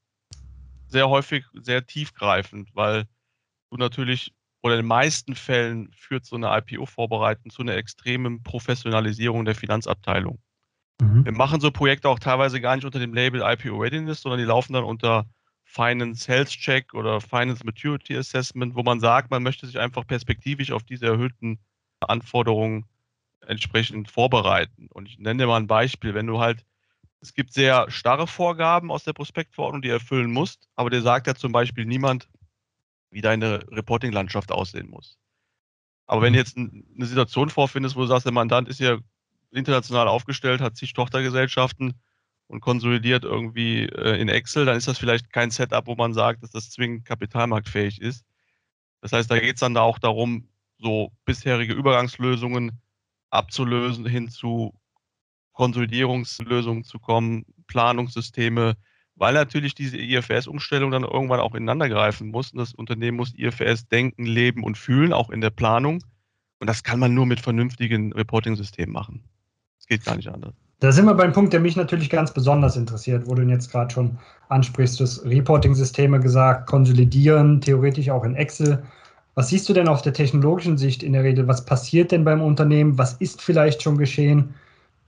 sehr 0.87 1.09
häufig 1.09 1.45
sehr 1.53 1.85
tiefgreifend, 1.85 2.69
weil 2.75 3.05
du 3.71 3.77
natürlich 3.77 4.33
oder 4.65 4.73
in 4.73 4.81
den 4.81 4.87
meisten 4.87 5.35
Fällen 5.35 5.91
führt 5.93 6.25
so 6.25 6.35
eine 6.35 6.47
IPO-Vorbereitung 6.47 7.51
zu 7.51 7.61
einer 7.61 7.75
extremen 7.75 8.41
Professionalisierung 8.41 9.45
der 9.45 9.53
Finanzabteilung. 9.53 10.39
Mhm. 11.01 11.25
Wir 11.25 11.31
machen 11.31 11.59
so 11.59 11.71
Projekte 11.71 12.09
auch 12.09 12.19
teilweise 12.19 12.61
gar 12.61 12.75
nicht 12.75 12.85
unter 12.85 12.99
dem 12.99 13.13
Label 13.13 13.41
IPO 13.41 13.77
Readiness, 13.77 14.21
sondern 14.21 14.39
die 14.39 14.45
laufen 14.45 14.73
dann 14.73 14.83
unter 14.83 15.25
Finance 15.63 16.31
Health 16.31 16.49
Check 16.49 16.93
oder 16.93 17.19
Finance 17.19 17.65
Maturity 17.65 18.15
Assessment, 18.15 18.75
wo 18.75 18.83
man 18.83 18.99
sagt, 18.99 19.31
man 19.31 19.43
möchte 19.43 19.65
sich 19.67 19.79
einfach 19.79 20.07
perspektivisch 20.07 20.71
auf 20.71 20.83
diese 20.83 21.07
erhöhten 21.07 21.59
Anforderungen 21.99 22.85
entsprechend 23.41 24.09
vorbereiten. 24.09 24.87
Und 24.91 25.09
ich 25.09 25.19
nenne 25.19 25.43
dir 25.43 25.47
mal 25.47 25.57
ein 25.57 25.67
Beispiel, 25.67 26.13
wenn 26.13 26.27
du 26.27 26.39
halt, 26.39 26.65
es 27.19 27.33
gibt 27.33 27.53
sehr 27.53 27.89
starre 27.89 28.27
Vorgaben 28.27 28.91
aus 28.91 29.03
der 29.03 29.13
Prospektverordnung, 29.13 29.81
die 29.81 29.89
du 29.89 29.95
erfüllen 29.95 30.31
musst, 30.31 30.69
aber 30.75 30.89
dir 30.89 31.01
sagt 31.01 31.27
ja 31.27 31.35
zum 31.35 31.51
Beispiel 31.51 31.85
niemand, 31.85 32.29
wie 33.09 33.21
deine 33.21 33.65
Reporting-Landschaft 33.71 34.51
aussehen 34.51 34.89
muss. 34.89 35.17
Aber 36.07 36.21
wenn 36.21 36.33
du 36.33 36.39
jetzt 36.39 36.57
eine 36.57 37.05
Situation 37.05 37.49
vorfindest, 37.49 37.95
wo 37.95 38.01
du 38.01 38.07
sagst, 38.07 38.25
der 38.25 38.33
Mandant 38.33 38.69
ist 38.69 38.79
ja 38.79 38.99
international 39.55 40.07
aufgestellt, 40.07 40.61
hat 40.61 40.75
zig 40.75 40.93
Tochtergesellschaften 40.93 41.93
und 42.47 42.61
konsolidiert 42.61 43.23
irgendwie 43.23 43.83
äh, 43.83 44.19
in 44.19 44.29
Excel, 44.29 44.65
dann 44.65 44.77
ist 44.77 44.87
das 44.87 44.99
vielleicht 44.99 45.31
kein 45.31 45.51
Setup, 45.51 45.87
wo 45.87 45.95
man 45.95 46.13
sagt, 46.13 46.43
dass 46.43 46.51
das 46.51 46.69
zwingend 46.69 47.05
kapitalmarktfähig 47.05 48.01
ist. 48.01 48.25
Das 49.01 49.11
heißt, 49.11 49.29
da 49.29 49.39
geht 49.39 49.55
es 49.55 49.59
dann 49.59 49.73
da 49.73 49.81
auch 49.81 49.99
darum, 49.99 50.47
so 50.77 51.11
bisherige 51.25 51.73
Übergangslösungen 51.73 52.81
abzulösen, 53.29 54.05
hin 54.05 54.29
zu 54.29 54.73
Konsolidierungslösungen 55.53 56.83
zu 56.83 56.99
kommen, 56.99 57.45
Planungssysteme, 57.67 58.75
weil 59.15 59.33
natürlich 59.33 59.73
diese 59.73 59.97
IFRS-Umstellung 59.97 60.91
dann 60.91 61.03
irgendwann 61.03 61.39
auch 61.39 61.55
ineinander 61.55 61.87
greifen 61.87 62.29
muss. 62.29 62.51
Und 62.51 62.59
das 62.59 62.73
Unternehmen 62.73 63.17
muss 63.17 63.33
IFRS 63.33 63.87
denken, 63.87 64.25
leben 64.25 64.63
und 64.63 64.77
fühlen, 64.77 65.13
auch 65.13 65.29
in 65.29 65.41
der 65.41 65.49
Planung. 65.49 66.03
Und 66.59 66.67
das 66.67 66.83
kann 66.83 66.99
man 66.99 67.13
nur 67.13 67.25
mit 67.25 67.39
vernünftigen 67.39 68.13
Reporting-Systemen 68.13 68.91
machen. 68.91 69.23
Es 69.85 69.89
geht 69.89 70.03
gar 70.03 70.15
nicht 70.15 70.29
anders. 70.29 70.55
Da 70.79 70.91
sind 70.91 71.05
wir 71.05 71.13
beim 71.13 71.31
Punkt, 71.31 71.53
der 71.53 71.59
mich 71.59 71.75
natürlich 71.75 72.09
ganz 72.09 72.33
besonders 72.33 72.75
interessiert, 72.75 73.27
wo 73.27 73.35
du 73.35 73.43
ihn 73.43 73.49
jetzt 73.49 73.71
gerade 73.71 73.93
schon 73.93 74.17
ansprichst. 74.49 74.99
Du 74.99 75.03
hast 75.03 75.23
Reporting-Systeme 75.23 76.19
gesagt, 76.19 76.65
konsolidieren, 76.67 77.61
theoretisch 77.61 78.09
auch 78.09 78.23
in 78.23 78.33
Excel. 78.33 78.83
Was 79.35 79.49
siehst 79.49 79.69
du 79.69 79.73
denn 79.73 79.87
auf 79.87 80.01
der 80.01 80.13
technologischen 80.13 80.75
Sicht 80.75 81.03
in 81.03 81.13
der 81.13 81.23
Regel? 81.23 81.47
Was 81.47 81.65
passiert 81.65 82.11
denn 82.11 82.23
beim 82.23 82.41
Unternehmen? 82.41 82.97
Was 82.97 83.13
ist 83.13 83.43
vielleicht 83.43 83.83
schon 83.83 83.99
geschehen? 83.99 84.55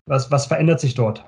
Was, 0.05 0.29
was 0.29 0.46
verändert 0.46 0.79
sich 0.79 0.93
dort? 0.93 1.25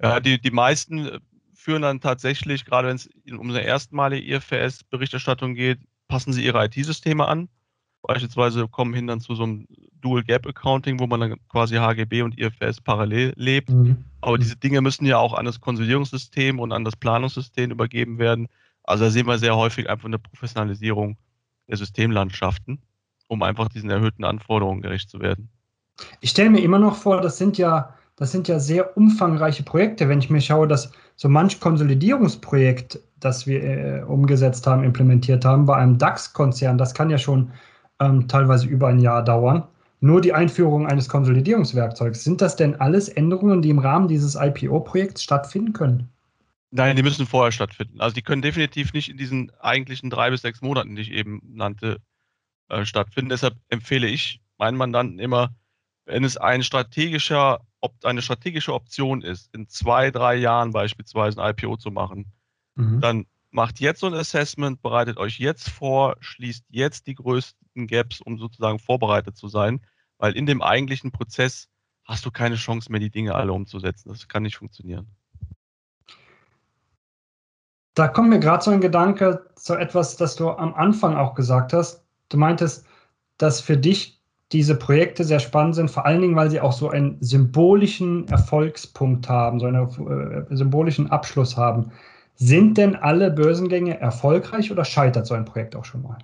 Ja, 0.00 0.20
die, 0.20 0.40
die 0.40 0.52
meisten 0.52 1.18
führen 1.52 1.82
dann 1.82 2.00
tatsächlich, 2.00 2.64
gerade 2.64 2.86
wenn 2.86 2.96
es 2.96 3.10
um 3.36 3.50
eine 3.50 3.62
erstmalige 3.62 4.36
IFRS-Berichterstattung 4.36 5.54
geht, 5.54 5.80
passen 6.06 6.32
sie 6.32 6.44
ihre 6.44 6.64
IT-Systeme 6.64 7.26
an. 7.26 7.48
Beispielsweise 8.06 8.68
kommen 8.68 8.94
hin 8.94 9.08
dann 9.08 9.20
zu 9.20 9.34
so 9.34 9.42
einem 9.42 9.66
Dual 10.00 10.22
Gap 10.22 10.46
Accounting, 10.46 11.00
wo 11.00 11.08
man 11.08 11.18
dann 11.18 11.34
quasi 11.48 11.74
HGB 11.74 12.22
und 12.22 12.38
IFRS 12.38 12.80
parallel 12.80 13.32
lebt. 13.34 13.70
Mhm. 13.70 14.04
Aber 14.20 14.38
diese 14.38 14.54
Dinge 14.56 14.80
müssen 14.80 15.06
ja 15.06 15.18
auch 15.18 15.34
an 15.34 15.44
das 15.44 15.60
Konsolidierungssystem 15.60 16.60
und 16.60 16.70
an 16.70 16.84
das 16.84 16.94
Planungssystem 16.94 17.72
übergeben 17.72 18.18
werden. 18.18 18.46
Also 18.84 19.04
da 19.04 19.10
sehen 19.10 19.26
wir 19.26 19.38
sehr 19.38 19.56
häufig 19.56 19.90
einfach 19.90 20.04
eine 20.04 20.20
Professionalisierung 20.20 21.16
der 21.68 21.78
Systemlandschaften, 21.78 22.80
um 23.26 23.42
einfach 23.42 23.68
diesen 23.68 23.90
erhöhten 23.90 24.22
Anforderungen 24.22 24.82
gerecht 24.82 25.10
zu 25.10 25.18
werden. 25.18 25.48
Ich 26.20 26.30
stelle 26.30 26.50
mir 26.50 26.60
immer 26.60 26.78
noch 26.78 26.94
vor, 26.94 27.20
das 27.20 27.38
sind 27.38 27.58
ja, 27.58 27.92
das 28.14 28.30
sind 28.30 28.46
ja 28.46 28.60
sehr 28.60 28.96
umfangreiche 28.96 29.64
Projekte. 29.64 30.08
Wenn 30.08 30.20
ich 30.20 30.30
mir 30.30 30.40
schaue, 30.40 30.68
dass 30.68 30.92
so 31.16 31.28
manch 31.28 31.58
Konsolidierungsprojekt, 31.58 33.00
das 33.18 33.48
wir 33.48 33.64
äh, 33.64 34.02
umgesetzt 34.02 34.64
haben, 34.68 34.84
implementiert 34.84 35.44
haben, 35.44 35.66
bei 35.66 35.74
einem 35.74 35.98
DAX-Konzern, 35.98 36.78
das 36.78 36.94
kann 36.94 37.10
ja 37.10 37.18
schon 37.18 37.50
ähm, 38.00 38.28
teilweise 38.28 38.66
über 38.66 38.88
ein 38.88 38.98
Jahr 38.98 39.24
dauern. 39.24 39.64
Nur 40.00 40.20
die 40.20 40.34
Einführung 40.34 40.86
eines 40.86 41.08
Konsolidierungswerkzeugs. 41.08 42.22
Sind 42.22 42.40
das 42.40 42.56
denn 42.56 42.76
alles 42.76 43.08
Änderungen, 43.08 43.62
die 43.62 43.70
im 43.70 43.78
Rahmen 43.78 44.08
dieses 44.08 44.34
IPO-Projekts 44.34 45.22
stattfinden 45.22 45.72
können? 45.72 46.08
Nein, 46.70 46.96
die 46.96 47.02
müssen 47.02 47.26
vorher 47.26 47.52
stattfinden. 47.52 48.00
Also 48.00 48.14
die 48.14 48.22
können 48.22 48.42
definitiv 48.42 48.92
nicht 48.92 49.08
in 49.08 49.16
diesen 49.16 49.50
eigentlichen 49.60 50.10
drei 50.10 50.30
bis 50.30 50.42
sechs 50.42 50.60
Monaten, 50.60 50.96
die 50.96 51.02
ich 51.02 51.12
eben 51.12 51.40
nannte, 51.42 51.98
äh, 52.68 52.84
stattfinden. 52.84 53.30
Deshalb 53.30 53.54
empfehle 53.68 54.06
ich 54.06 54.40
meinen 54.58 54.76
Mandanten 54.76 55.18
immer, 55.18 55.54
wenn 56.04 56.24
es 56.24 56.36
ein 56.36 56.62
strategischer, 56.62 57.60
eine 58.02 58.22
strategische 58.22 58.74
Option 58.74 59.22
ist, 59.22 59.52
in 59.54 59.68
zwei, 59.68 60.10
drei 60.10 60.36
Jahren 60.36 60.72
beispielsweise 60.72 61.42
ein 61.42 61.50
IPO 61.50 61.76
zu 61.76 61.90
machen, 61.90 62.32
mhm. 62.74 63.00
dann 63.00 63.26
macht 63.50 63.80
jetzt 63.80 64.00
so 64.00 64.06
ein 64.06 64.14
Assessment, 64.14 64.82
bereitet 64.82 65.16
euch 65.16 65.38
jetzt 65.38 65.70
vor, 65.70 66.16
schließt 66.20 66.64
jetzt 66.68 67.06
die 67.06 67.14
größten 67.14 67.65
Gaps, 67.86 68.20
um 68.22 68.38
sozusagen 68.38 68.78
vorbereitet 68.78 69.36
zu 69.36 69.48
sein, 69.48 69.80
weil 70.18 70.32
in 70.32 70.46
dem 70.46 70.62
eigentlichen 70.62 71.12
Prozess 71.12 71.68
hast 72.04 72.24
du 72.24 72.30
keine 72.30 72.56
Chance 72.56 72.90
mehr, 72.90 73.00
die 73.00 73.10
Dinge 73.10 73.34
alle 73.34 73.52
umzusetzen. 73.52 74.08
Das 74.08 74.28
kann 74.28 74.44
nicht 74.44 74.56
funktionieren. 74.56 75.06
Da 77.94 78.08
kommt 78.08 78.28
mir 78.28 78.40
gerade 78.40 78.62
so 78.62 78.70
ein 78.70 78.80
Gedanke 78.80 79.46
zu 79.56 79.74
etwas, 79.74 80.16
das 80.16 80.36
du 80.36 80.50
am 80.50 80.74
Anfang 80.74 81.16
auch 81.16 81.34
gesagt 81.34 81.72
hast. 81.72 82.04
Du 82.28 82.36
meintest, 82.36 82.86
dass 83.38 83.60
für 83.60 83.76
dich 83.76 84.20
diese 84.52 84.76
Projekte 84.76 85.24
sehr 85.24 85.40
spannend 85.40 85.74
sind, 85.74 85.90
vor 85.90 86.06
allen 86.06 86.20
Dingen, 86.20 86.36
weil 86.36 86.50
sie 86.50 86.60
auch 86.60 86.72
so 86.72 86.90
einen 86.90 87.16
symbolischen 87.20 88.28
Erfolgspunkt 88.28 89.28
haben, 89.28 89.58
so 89.58 89.66
einen 89.66 89.88
äh, 90.50 90.54
symbolischen 90.54 91.10
Abschluss 91.10 91.56
haben. 91.56 91.90
Sind 92.36 92.76
denn 92.78 92.94
alle 92.96 93.30
Börsengänge 93.30 93.98
erfolgreich 93.98 94.70
oder 94.70 94.84
scheitert 94.84 95.26
so 95.26 95.34
ein 95.34 95.46
Projekt 95.46 95.74
auch 95.74 95.84
schon 95.84 96.02
mal? 96.02 96.18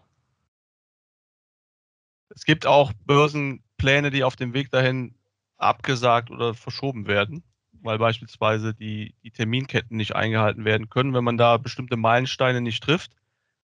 Es 2.35 2.45
gibt 2.45 2.67
auch 2.67 2.93
Börsenpläne, 3.05 4.11
die 4.11 4.25
auf 4.25 4.37
dem 4.37 4.55
Weg 4.55 4.71
dahin 4.71 5.15
abgesagt 5.59 6.31
oder 6.31 6.55
verschoben 6.55 7.07
werden, 7.07 7.45
weil 7.73 7.99
beispielsweise 7.99 8.75
die, 8.75 9.15
die 9.23 9.31
Terminketten 9.31 9.97
nicht 9.97 10.15
eingehalten 10.15 10.65
werden 10.65 10.89
können. 10.89 11.15
Wenn 11.15 11.25
man 11.25 11.37
da 11.37 11.57
bestimmte 11.57 11.97
Meilensteine 11.97 12.61
nicht 12.61 12.83
trifft, 12.83 13.13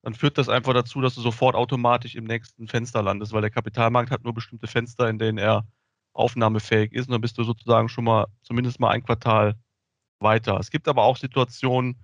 dann 0.01 0.13
führt 0.13 0.38
das 0.38 0.50
einfach 0.50 0.74
dazu, 0.74 1.01
dass 1.01 1.15
du 1.15 1.22
sofort 1.22 1.55
automatisch 1.55 2.15
im 2.15 2.25
nächsten 2.25 2.67
Fenster 2.67 3.01
landest, 3.01 3.34
weil 3.34 3.41
der 3.41 3.50
Kapitalmarkt 3.50 4.12
hat 4.12 4.24
nur 4.24 4.34
bestimmte 4.34 4.67
Fenster, 4.67 5.10
in 5.10 5.17
denen 5.17 5.38
er 5.38 5.65
aufnahmefähig 6.13 6.93
ist. 6.93 7.07
Und 7.07 7.13
dann 7.13 7.22
bist 7.22 7.38
du 7.38 7.43
sozusagen 7.43 7.89
schon 7.89 8.03
mal 8.03 8.27
zumindest 8.43 8.79
mal 8.79 8.91
ein 8.91 9.03
Quartal 9.03 9.55
weiter. 10.19 10.60
Es 10.60 10.69
gibt 10.69 10.88
aber 10.88 11.03
auch 11.03 11.17
Situationen, 11.17 11.98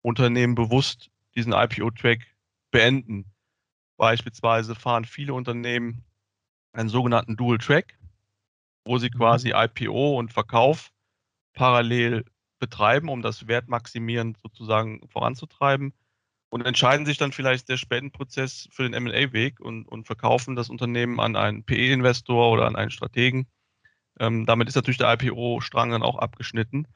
Unternehmen 0.00 0.54
bewusst 0.54 1.10
diesen 1.34 1.52
IPO-Track 1.52 2.26
beenden. 2.70 3.31
Beispielsweise 3.96 4.74
fahren 4.74 5.04
viele 5.04 5.34
Unternehmen 5.34 6.04
einen 6.72 6.88
sogenannten 6.88 7.36
Dual-Track, 7.36 7.98
wo 8.84 8.98
sie 8.98 9.10
mhm. 9.12 9.18
quasi 9.18 9.52
IPO 9.54 10.18
und 10.18 10.32
Verkauf 10.32 10.90
parallel 11.52 12.24
betreiben, 12.58 13.08
um 13.08 13.22
das 13.22 13.46
Wertmaximieren 13.48 14.36
sozusagen 14.40 15.06
voranzutreiben 15.08 15.92
und 16.52 16.66
entscheiden 16.66 17.06
sich 17.06 17.16
dann 17.16 17.32
vielleicht 17.32 17.70
der 17.70 17.78
Spendenprozess 17.78 18.68
für 18.70 18.88
den 18.88 19.02
MA-Weg 19.02 19.58
und, 19.58 19.88
und 19.88 20.06
verkaufen 20.06 20.54
das 20.54 20.68
Unternehmen 20.68 21.18
an 21.18 21.34
einen 21.34 21.64
PE-Investor 21.64 22.52
oder 22.52 22.66
an 22.66 22.76
einen 22.76 22.90
Strategen. 22.90 23.46
Ähm, 24.20 24.44
damit 24.44 24.68
ist 24.68 24.74
natürlich 24.74 24.98
der 24.98 25.12
IPO-Strang 25.14 25.90
dann 25.90 26.02
auch 26.02 26.18
abgeschnitten. 26.18 26.86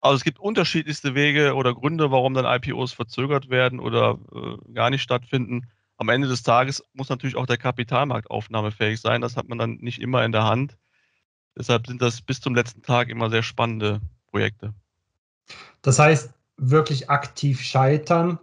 Also 0.00 0.16
es 0.16 0.24
gibt 0.24 0.38
unterschiedlichste 0.38 1.14
Wege 1.14 1.54
oder 1.54 1.74
Gründe, 1.74 2.10
warum 2.10 2.34
dann 2.34 2.44
IPOs 2.44 2.92
verzögert 2.92 3.48
werden 3.48 3.80
oder 3.80 4.18
äh, 4.32 4.72
gar 4.74 4.90
nicht 4.90 5.02
stattfinden. 5.02 5.66
Am 5.98 6.08
Ende 6.08 6.28
des 6.28 6.42
Tages 6.42 6.82
muss 6.94 7.08
natürlich 7.08 7.36
auch 7.36 7.46
der 7.46 7.58
Kapitalmarkt 7.58 8.30
aufnahmefähig 8.30 9.00
sein. 9.00 9.20
Das 9.20 9.36
hat 9.36 9.48
man 9.48 9.58
dann 9.58 9.78
nicht 9.80 10.00
immer 10.00 10.24
in 10.24 10.32
der 10.32 10.44
Hand. 10.44 10.78
Deshalb 11.56 11.88
sind 11.88 12.00
das 12.00 12.22
bis 12.22 12.40
zum 12.40 12.54
letzten 12.54 12.82
Tag 12.82 13.08
immer 13.08 13.30
sehr 13.30 13.42
spannende 13.42 14.00
Projekte. 14.30 14.72
Das 15.82 15.98
heißt, 15.98 16.32
wirklich 16.56 17.10
aktiv 17.10 17.60
scheitern 17.60 18.38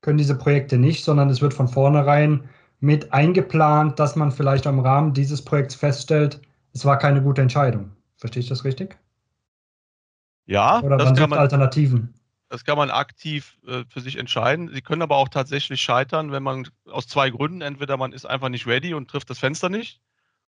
können 0.00 0.18
diese 0.18 0.36
Projekte 0.36 0.78
nicht, 0.78 1.04
sondern 1.04 1.28
es 1.28 1.40
wird 1.40 1.54
von 1.54 1.68
vornherein 1.68 2.48
mit 2.78 3.12
eingeplant, 3.12 3.98
dass 3.98 4.16
man 4.16 4.30
vielleicht 4.30 4.66
im 4.66 4.80
Rahmen 4.80 5.12
dieses 5.12 5.42
Projekts 5.42 5.74
feststellt, 5.74 6.40
es 6.72 6.84
war 6.84 6.98
keine 6.98 7.22
gute 7.22 7.42
Entscheidung. 7.42 7.92
Verstehe 8.16 8.42
ich 8.42 8.48
das 8.48 8.64
richtig? 8.64 8.98
Ja, 10.46 10.80
Oder 10.80 10.98
man 10.98 11.14
kann 11.14 11.30
man, 11.30 11.38
Alternativen. 11.38 12.14
Das 12.52 12.66
kann 12.66 12.76
man 12.76 12.90
aktiv 12.90 13.56
äh, 13.66 13.84
für 13.88 14.02
sich 14.02 14.18
entscheiden. 14.18 14.68
Sie 14.74 14.82
können 14.82 15.00
aber 15.00 15.16
auch 15.16 15.30
tatsächlich 15.30 15.80
scheitern, 15.80 16.32
wenn 16.32 16.42
man 16.42 16.68
aus 16.84 17.06
zwei 17.06 17.30
Gründen, 17.30 17.62
entweder 17.62 17.96
man 17.96 18.12
ist 18.12 18.26
einfach 18.26 18.50
nicht 18.50 18.66
ready 18.66 18.92
und 18.92 19.08
trifft 19.08 19.30
das 19.30 19.38
Fenster 19.38 19.70
nicht, 19.70 20.02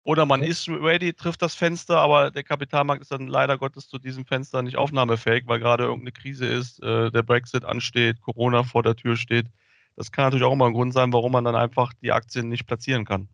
oder 0.03 0.25
man 0.25 0.41
okay. 0.41 0.49
ist 0.49 0.67
ready, 0.67 1.13
trifft 1.13 1.41
das 1.41 1.55
Fenster, 1.55 1.99
aber 1.99 2.29
der 2.29 2.43
Kapitalmarkt 2.43 3.01
ist 3.01 3.13
dann 3.13 3.27
leider 3.27 3.57
Gottes 3.57 3.87
zu 3.87 3.99
diesem 3.99 4.25
Fenster 4.25 4.61
nicht 4.61 4.75
aufnahmefähig, 4.75 5.43
weil 5.47 5.59
gerade 5.59 5.85
irgendeine 5.85 6.11
Krise 6.11 6.45
ist, 6.45 6.83
äh, 6.83 7.09
der 7.09 7.23
Brexit 7.23 7.63
ansteht, 7.63 8.19
Corona 8.19 8.63
vor 8.63 8.83
der 8.83 8.97
Tür 8.97 9.15
steht. 9.15 9.45
Das 9.95 10.11
kann 10.11 10.25
natürlich 10.25 10.43
auch 10.43 10.51
immer 10.51 10.65
ein 10.65 10.73
Grund 10.73 10.93
sein, 10.93 11.13
warum 11.13 11.31
man 11.31 11.45
dann 11.45 11.55
einfach 11.55 11.93
die 12.01 12.11
Aktien 12.11 12.49
nicht 12.49 12.67
platzieren 12.67 13.05
kann. 13.05 13.29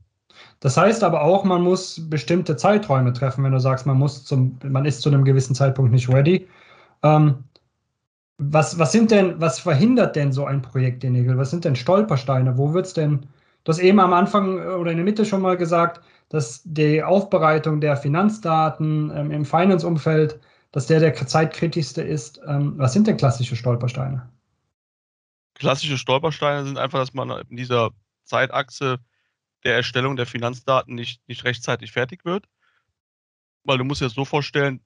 Das 0.59 0.77
heißt 0.77 1.03
aber 1.03 1.23
auch, 1.23 1.43
man 1.43 1.63
muss 1.63 2.07
bestimmte 2.07 2.55
Zeiträume 2.55 3.13
treffen, 3.13 3.43
wenn 3.43 3.51
du 3.51 3.59
sagst, 3.59 3.87
man 3.87 3.97
muss 3.97 4.25
zum, 4.25 4.59
man 4.63 4.85
ist 4.85 5.01
zu 5.01 5.09
einem 5.09 5.25
gewissen 5.25 5.55
Zeitpunkt 5.55 5.91
nicht 5.91 6.07
ready. 6.07 6.47
Ähm, 7.01 7.45
was, 8.39 8.79
was 8.79 8.93
sind 8.93 9.11
denn, 9.11 9.39
was 9.39 9.59
verhindert 9.59 10.15
denn 10.15 10.31
so 10.31 10.45
ein 10.45 10.61
Projekt, 10.61 11.03
Denigel? 11.03 11.37
Was 11.37 11.51
sind 11.51 11.65
denn 11.65 11.75
Stolpersteine? 11.75 12.57
Wo 12.57 12.73
wird 12.73 12.85
es 12.85 12.93
denn, 12.93 13.27
du 13.65 13.71
hast 13.71 13.79
eben 13.79 13.99
am 13.99 14.13
Anfang 14.13 14.59
oder 14.59 14.91
in 14.91 14.97
der 14.97 15.03
Mitte 15.03 15.25
schon 15.25 15.41
mal 15.41 15.57
gesagt, 15.57 16.01
dass 16.29 16.61
die 16.63 17.03
Aufbereitung 17.03 17.81
der 17.81 17.97
Finanzdaten 17.97 19.11
ähm, 19.13 19.31
im 19.31 19.45
Finance-Umfeld, 19.45 20.39
dass 20.71 20.87
der 20.87 20.99
der 21.01 21.13
zeitkritischste 21.15 22.01
ist. 22.01 22.39
Ähm, 22.47 22.75
was 22.77 22.93
sind 22.93 23.07
denn 23.07 23.17
klassische 23.17 23.55
Stolpersteine? 23.55 24.29
Klassische 25.55 25.97
Stolpersteine 25.97 26.65
sind 26.65 26.77
einfach, 26.77 26.99
dass 26.99 27.13
man 27.13 27.29
in 27.49 27.57
dieser 27.57 27.89
Zeitachse 28.23 28.99
der 29.65 29.75
Erstellung 29.75 30.15
der 30.15 30.25
Finanzdaten 30.25 30.95
nicht, 30.95 31.27
nicht 31.27 31.43
rechtzeitig 31.43 31.91
fertig 31.91 32.23
wird. 32.23 32.47
Weil 33.65 33.77
du 33.77 33.83
musst 33.83 33.99
dir 33.99 34.05
das 34.05 34.13
so 34.13 34.23
vorstellen, 34.23 34.79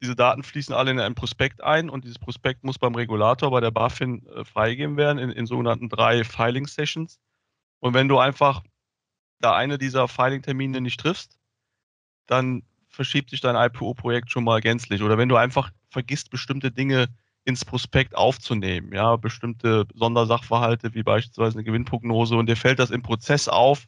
diese 0.00 0.16
Daten 0.16 0.42
fließen 0.42 0.74
alle 0.74 0.90
in 0.90 1.00
ein 1.00 1.14
Prospekt 1.14 1.62
ein 1.62 1.88
und 1.88 2.04
dieses 2.04 2.18
Prospekt 2.18 2.64
muss 2.64 2.78
beim 2.78 2.94
Regulator, 2.94 3.50
bei 3.50 3.60
der 3.60 3.70
BaFin, 3.70 4.26
äh, 4.26 4.44
freigegeben 4.44 4.96
werden 4.96 5.18
in, 5.18 5.30
in 5.30 5.46
sogenannten 5.46 5.88
drei 5.88 6.24
Filing-Sessions. 6.24 7.20
Und 7.80 7.94
wenn 7.94 8.08
du 8.08 8.18
einfach 8.18 8.62
da 9.40 9.54
eine 9.54 9.78
dieser 9.78 10.08
Filing-Termine 10.08 10.80
nicht 10.80 11.00
triffst, 11.00 11.38
dann 12.26 12.62
verschiebt 12.88 13.30
sich 13.30 13.40
dein 13.40 13.56
IPO-Projekt 13.56 14.30
schon 14.30 14.44
mal 14.44 14.60
gänzlich. 14.60 15.02
Oder 15.02 15.18
wenn 15.18 15.28
du 15.28 15.36
einfach 15.36 15.70
vergisst, 15.90 16.30
bestimmte 16.30 16.70
Dinge 16.70 17.08
ins 17.44 17.64
Prospekt 17.64 18.14
aufzunehmen, 18.14 18.92
ja, 18.92 19.16
bestimmte 19.16 19.86
Sondersachverhalte 19.94 20.94
wie 20.94 21.02
beispielsweise 21.02 21.56
eine 21.56 21.64
Gewinnprognose 21.64 22.36
und 22.36 22.46
dir 22.46 22.56
fällt 22.56 22.78
das 22.78 22.90
im 22.90 23.02
Prozess 23.02 23.48
auf, 23.48 23.86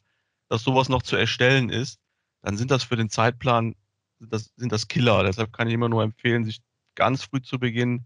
dass 0.48 0.62
sowas 0.62 0.88
noch 0.88 1.02
zu 1.02 1.16
erstellen 1.16 1.70
ist, 1.70 2.00
dann 2.42 2.56
sind 2.56 2.70
das 2.70 2.82
für 2.82 2.96
den 2.96 3.10
Zeitplan, 3.10 3.74
das 4.20 4.52
sind 4.56 4.72
das 4.72 4.88
Killer. 4.88 5.22
Deshalb 5.24 5.52
kann 5.52 5.68
ich 5.68 5.74
immer 5.74 5.88
nur 5.88 6.02
empfehlen, 6.02 6.44
sich 6.44 6.60
ganz 6.94 7.24
früh 7.24 7.42
zu 7.42 7.58
beginnen. 7.58 8.04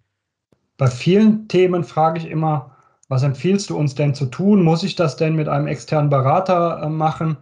Bei 0.76 0.88
vielen 0.88 1.48
Themen 1.48 1.84
frage 1.84 2.18
ich 2.18 2.26
immer, 2.26 2.76
was 3.08 3.22
empfiehlst 3.22 3.70
du 3.70 3.76
uns 3.76 3.94
denn 3.94 4.14
zu 4.14 4.26
tun? 4.26 4.62
Muss 4.62 4.82
ich 4.82 4.94
das 4.94 5.16
denn 5.16 5.34
mit 5.34 5.48
einem 5.48 5.66
externen 5.66 6.10
Berater 6.10 6.82
äh, 6.82 6.88
machen? 6.88 7.36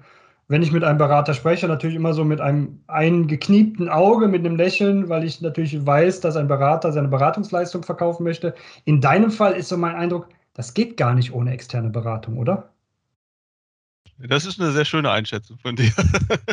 wenn 0.49 0.63
ich 0.63 0.71
mit 0.71 0.85
einem 0.85 0.99
Berater 0.99 1.35
spreche, 1.35 1.67
natürlich 1.67 1.97
immer 1.97 2.15
so 2.15 2.25
mit 2.25 2.41
einem 2.41 2.81
eingekniepten 2.87 3.89
Auge, 3.89 4.29
mit 4.29 4.47
einem 4.47 4.57
Lächeln, 4.57 5.09
weil 5.09 5.25
ich 5.25 5.41
natürlich 5.41 5.85
weiß, 5.85 6.21
dass 6.21 6.37
ein 6.37 6.47
Berater 6.47 6.93
seine 6.93 7.09
Beratungsleistung 7.09 7.83
verkaufen 7.83 8.23
möchte. 8.23 8.55
In 8.85 9.01
deinem 9.01 9.33
Fall 9.33 9.55
ist 9.55 9.69
so 9.69 9.77
mein 9.77 9.97
Eindruck, 9.97 10.29
das 10.55 10.73
geht 10.73 10.97
gar 10.97 11.15
nicht 11.15 11.33
ohne 11.33 11.53
externe 11.53 11.91
Beratung, 11.91 12.39
oder? 12.39 12.71
Das 14.19 14.47
ist 14.47 14.61
eine 14.61 14.71
sehr 14.71 14.85
schöne 14.85 15.11
Einschätzung 15.11 15.59
von 15.59 15.77
dir. 15.77 15.93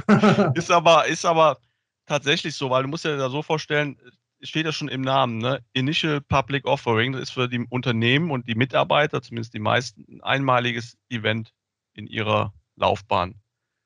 ist, 0.55 0.71
aber, 0.71 1.05
ist 1.07 1.23
aber 1.23 1.59
tatsächlich 2.05 2.55
so, 2.55 2.69
weil 2.69 2.83
du 2.83 2.89
musst 2.89 3.05
dir 3.05 3.17
da 3.17 3.29
so 3.29 3.41
vorstellen, 3.41 3.97
steht 4.41 4.65
ja 4.65 4.71
schon 4.71 4.89
im 4.89 5.01
Namen, 5.01 5.37
ne? 5.37 5.63
Initial 5.73 6.21
Public 6.21 6.65
Offering, 6.65 7.13
das 7.13 7.21
ist 7.23 7.31
für 7.31 7.47
die 7.47 7.65
Unternehmen 7.69 8.31
und 8.31 8.47
die 8.47 8.55
Mitarbeiter, 8.55 9.21
zumindest 9.21 9.53
die 9.53 9.59
meisten, 9.59 10.05
ein 10.09 10.21
einmaliges 10.21 10.97
Event 11.09 11.53
in 11.93 12.07
ihrer 12.07 12.53
Laufbahn. 12.75 13.35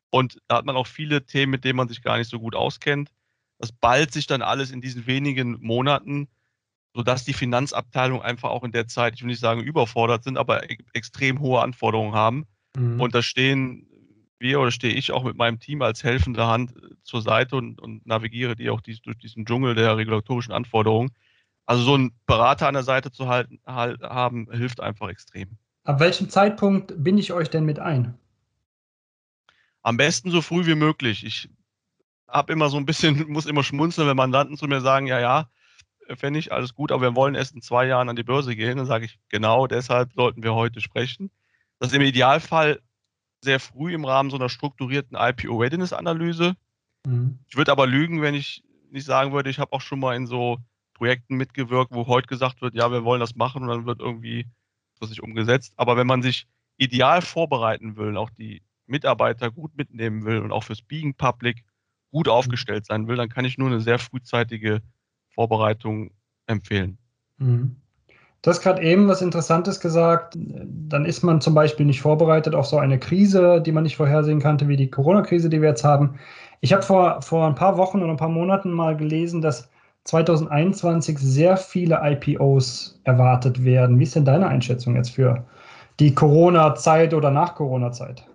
Und 0.10 0.40
da 0.48 0.58
hat 0.58 0.66
man 0.66 0.76
auch 0.76 0.88
viele 0.88 1.26
Themen, 1.26 1.52
mit 1.52 1.64
denen 1.64 1.78
man 1.78 1.88
sich 1.88 2.02
gar 2.02 2.18
nicht 2.18 2.30
so 2.30 2.40
gut 2.40 2.56
auskennt. 2.56 3.12
Das 3.60 3.72
ballt 3.72 4.14
sich 4.14 4.28
dann 4.28 4.42
alles 4.42 4.72
in 4.72 4.82
diesen 4.82 5.06
wenigen 5.06 5.58
Monaten, 5.62 6.28
sodass 6.94 7.26
die 7.26 7.34
Finanzabteilung 7.34 8.22
einfach 8.22 8.50
auch 8.50 8.64
in 8.64 8.72
der 8.72 8.88
Zeit, 8.88 9.16
ich 9.16 9.22
will 9.22 9.28
nicht 9.28 9.40
sagen 9.40 9.62
überfordert 9.62 10.24
sind, 10.24 10.38
aber 10.38 10.70
e 10.70 10.78
extrem 10.94 11.40
hohe 11.40 11.62
Anforderungen 11.62 12.14
haben. 12.14 12.46
Mhm. 12.76 13.00
Und 13.00 13.14
da 13.14 13.22
stehen 13.22 13.88
wir 14.39 14.60
oder 14.60 14.72
stehe 14.72 14.94
ich 14.94 15.12
auch 15.12 15.24
mit 15.24 15.36
meinem 15.36 15.60
Team 15.60 15.82
als 15.82 16.03
helfende 16.03 16.46
Hand 16.48 16.75
äh, 16.75 16.96
zur 17.03 17.22
Seite 17.22 17.56
und, 17.56 17.82
und 17.82 18.06
navigiere 18.06 18.56
die 18.56 18.70
auch 18.70 18.82
dies, 18.82 19.01
durch 19.01 19.17
diesen 19.17 19.46
Dschungel 19.46 19.75
der 19.75 19.98
regulatorischen 19.98 20.53
Anforderungen. 20.53 21.12
Also 21.65 21.84
so 21.84 21.96
einen 21.96 22.13
Berater 22.25 22.67
an 22.67 22.75
der 22.75 22.84
Seite 22.84 23.12
zu 23.12 23.27
halten, 23.27 23.60
halt, 23.65 24.01
haben, 24.01 24.50
hilft 24.51 24.79
einfach 24.79 25.10
extrem. 25.10 25.58
Ab 25.84 26.00
welchem 26.00 26.29
Zeitpunkt 26.29 26.94
bin 27.03 27.17
ich 27.17 27.34
euch 27.34 27.50
denn 27.50 27.65
mit 27.65 27.79
ein? 27.79 28.17
Am 29.82 29.98
besten 29.98 30.32
so 30.32 30.41
früh 30.41 30.65
wie 30.65 30.75
möglich. 30.75 31.25
Ich 31.25 31.50
habe 32.27 32.53
immer 32.53 32.70
so 32.70 32.77
ein 32.77 32.86
bisschen, 32.86 33.27
muss 33.32 33.46
immer 33.46 33.63
schmunzeln, 33.63 34.08
wenn 34.08 34.17
Mandanten 34.17 34.58
zu 34.58 34.67
mir 34.67 34.82
sagen, 34.82 35.08
ja, 35.08 35.20
ja, 35.20 35.50
fände 36.15 36.39
ich 36.39 36.53
alles 36.53 36.74
gut, 36.74 36.91
aber 36.91 37.01
wir 37.01 37.15
wollen 37.15 37.36
erst 37.36 37.56
in 37.56 37.62
zwei 37.62 37.86
Jahren 37.86 38.08
an 38.08 38.15
die 38.15 38.24
Börse 38.24 38.56
gehen. 38.56 38.77
Dann 38.77 38.86
sage 38.86 39.06
ich, 39.06 39.20
genau 39.29 39.67
deshalb 39.67 40.13
sollten 40.13 40.44
wir 40.44 40.53
heute 40.56 40.79
sprechen. 40.79 41.29
Das 41.79 41.89
ist 41.89 41.96
im 41.96 42.01
Idealfall 42.01 42.82
sehr 43.41 43.60
früh 43.60 43.94
im 43.94 44.06
Rahmen 44.06 44.29
so 44.29 44.38
einer 44.38 44.50
strukturierten 44.50 45.17
IPO-Readiness-Analyse. 45.20 46.56
Mhm. 47.06 47.39
Ich 47.48 47.56
würde 47.56 47.72
aber 47.72 47.88
lügen, 47.88 48.22
wenn 48.22 48.36
ich 48.36 48.63
nicht 48.89 49.06
sagen 49.06 49.32
würde, 49.32 49.50
ich 49.50 49.60
habe 49.60 49.74
auch 49.74 49.82
schon 49.82 50.00
mal 50.00 50.15
in 50.15 50.27
so 50.27 50.58
Projekten 50.94 51.36
mitgewirkt, 51.36 51.94
wo 51.94 52.08
heute 52.08 52.27
gesagt 52.27 52.62
wird, 52.62 52.74
ja, 52.74 52.91
wir 52.91 53.03
wollen 53.03 53.20
das 53.20 53.36
machen 53.36 53.63
und 53.63 53.70
dann 53.70 53.86
wird 53.86 54.00
irgendwie 54.00 54.48
das 55.00 55.10
nicht 55.10 55.22
umgesetzt. 55.22 55.74
Aber 55.75 55.96
wenn 55.98 56.08
man 56.08 56.22
sich 56.22 56.48
ideal 56.77 57.22
vorbereiten 57.22 57.96
will, 57.98 58.17
auch 58.17 58.29
die 58.32 58.62
Mitarbeiter 58.88 59.51
gut 59.51 59.75
mitnehmen 59.77 60.25
will 60.25 60.39
und 60.39 60.51
auch 60.51 60.63
für 60.63 60.75
Speaking 60.75 61.13
Public 61.13 61.63
gut 62.12 62.27
aufgestellt 62.27 62.86
sein 62.86 63.08
will, 63.08 63.17
dann 63.17 63.29
kann 63.29 63.46
ich 63.46 63.58
nur 63.58 63.67
eine 63.67 63.82
sehr 63.82 64.00
frühzeitige 64.00 64.82
Vorbereitung 65.29 66.12
empfehlen. 66.48 66.98
Mhm. 67.38 67.75
Du 68.41 68.51
hast 68.51 68.62
gerade 68.62 68.82
eben 68.82 69.08
was 69.08 69.22
Interessantes 69.22 69.79
gesagt. 69.79 70.36
Dann 70.38 71.06
ist 71.06 71.24
man 71.24 71.41
zum 71.41 71.53
Beispiel 71.53 71.86
nicht 71.86 72.01
vorbereitet 72.01 72.56
auf 72.56 72.67
so 72.67 72.77
eine 72.77 73.00
Krise, 73.00 73.62
die 73.62 73.72
man 73.72 73.84
nicht 73.84 73.98
vorhersehen 73.98 74.39
kannte, 74.39 74.67
wie 74.67 74.77
die 74.77 74.89
Corona-Krise, 74.89 75.50
die 75.50 75.62
wir 75.62 75.70
jetzt 75.70 75.84
haben. 75.84 76.20
Ich 76.62 76.74
habe 76.74 76.84
vor, 76.84 77.22
vor 77.22 77.48
ein 77.48 77.56
paar 77.56 77.77
Wochen 77.77 78.01
oder 78.01 78.12
ein 78.12 78.17
paar 78.17 78.29
Monaten 78.29 78.72
mal 78.72 78.96
gelesen, 78.96 79.41
dass 79.41 79.70
2021 80.06 81.17
sehr 81.17 81.58
viele 81.58 82.00
IPOs 82.01 83.00
erwartet 83.03 83.63
werden. 83.65 84.00
Wie 84.00 84.03
ist 84.03 84.15
denn 84.15 84.25
deine 84.25 84.48
Einschätzung 84.48 84.96
jetzt 84.96 85.12
für 85.12 85.46
die 86.00 86.13
Corona-Zeit 86.15 87.13
oder 87.13 87.32
nach 87.32 87.56
Corona-Zeit? 87.56 88.25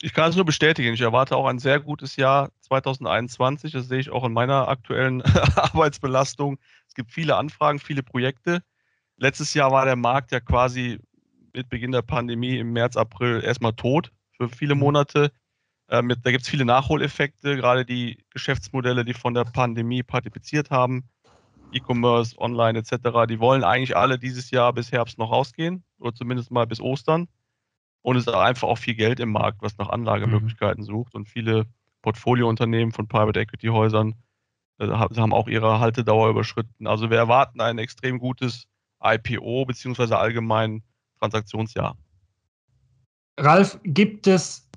Ich 0.00 0.12
kann 0.12 0.30
es 0.30 0.36
nur 0.36 0.44
bestätigen. 0.44 0.92
Ich 0.92 1.00
erwarte 1.00 1.36
auch 1.36 1.46
ein 1.46 1.58
sehr 1.58 1.80
gutes 1.80 2.16
Jahr 2.16 2.50
2021. 2.60 3.72
Das 3.72 3.88
sehe 3.88 3.98
ich 3.98 4.10
auch 4.10 4.24
in 4.24 4.32
meiner 4.32 4.68
aktuellen 4.68 5.22
Arbeitsbelastung. 5.56 6.58
Es 6.96 7.04
gibt 7.04 7.12
viele 7.12 7.36
Anfragen, 7.36 7.78
viele 7.78 8.02
Projekte. 8.02 8.62
Letztes 9.18 9.52
Jahr 9.52 9.70
war 9.70 9.84
der 9.84 9.96
Markt 9.96 10.32
ja 10.32 10.40
quasi 10.40 10.98
mit 11.52 11.68
Beginn 11.68 11.92
der 11.92 12.00
Pandemie 12.00 12.56
im 12.56 12.72
März, 12.72 12.96
April 12.96 13.42
erstmal 13.44 13.74
tot 13.74 14.12
für 14.30 14.48
viele 14.48 14.74
mhm. 14.74 14.80
Monate. 14.80 15.30
Ähm, 15.90 16.08
da 16.08 16.30
gibt 16.30 16.44
es 16.44 16.48
viele 16.48 16.64
Nachholeffekte, 16.64 17.56
gerade 17.56 17.84
die 17.84 18.24
Geschäftsmodelle, 18.30 19.04
die 19.04 19.12
von 19.12 19.34
der 19.34 19.44
Pandemie 19.44 20.02
partizipiert 20.02 20.70
haben, 20.70 21.10
E-Commerce, 21.70 22.34
Online 22.38 22.78
etc., 22.78 23.26
die 23.28 23.40
wollen 23.40 23.62
eigentlich 23.62 23.94
alle 23.94 24.18
dieses 24.18 24.50
Jahr 24.50 24.72
bis 24.72 24.90
Herbst 24.90 25.18
noch 25.18 25.30
rausgehen 25.30 25.84
oder 25.98 26.14
zumindest 26.14 26.50
mal 26.50 26.66
bis 26.66 26.80
Ostern. 26.80 27.28
Und 28.00 28.16
es 28.16 28.26
ist 28.26 28.32
einfach 28.32 28.68
auch 28.68 28.78
viel 28.78 28.94
Geld 28.94 29.20
im 29.20 29.32
Markt, 29.32 29.60
was 29.60 29.76
nach 29.76 29.90
Anlagemöglichkeiten 29.90 30.84
mhm. 30.84 30.86
sucht. 30.86 31.14
Und 31.14 31.28
viele 31.28 31.66
Portfoliounternehmen 32.00 32.92
von 32.92 33.06
Private 33.06 33.38
Equity 33.38 33.66
Häusern 33.66 34.12
äh, 34.12 34.25
haben 34.80 35.32
auch 35.32 35.48
ihre 35.48 35.80
Haltedauer 35.80 36.30
überschritten. 36.30 36.86
Also 36.86 37.10
wir 37.10 37.18
erwarten 37.18 37.60
ein 37.60 37.78
extrem 37.78 38.18
gutes 38.18 38.66
IPO 39.02 39.64
beziehungsweise 39.64 40.18
allgemein 40.18 40.82
Transaktionsjahr. 41.18 41.96
Ralf, 43.38 43.78
gibt 43.84 44.26
es 44.26 44.68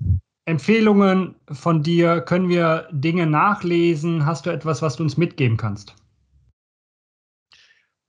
Empfehlungen 0.45 1.35
von 1.51 1.83
dir? 1.83 2.21
Können 2.21 2.49
wir 2.49 2.87
Dinge 2.91 3.25
nachlesen? 3.25 4.25
Hast 4.25 4.45
du 4.45 4.49
etwas, 4.49 4.81
was 4.81 4.95
du 4.95 5.03
uns 5.03 5.17
mitgeben 5.17 5.57
kannst? 5.57 5.95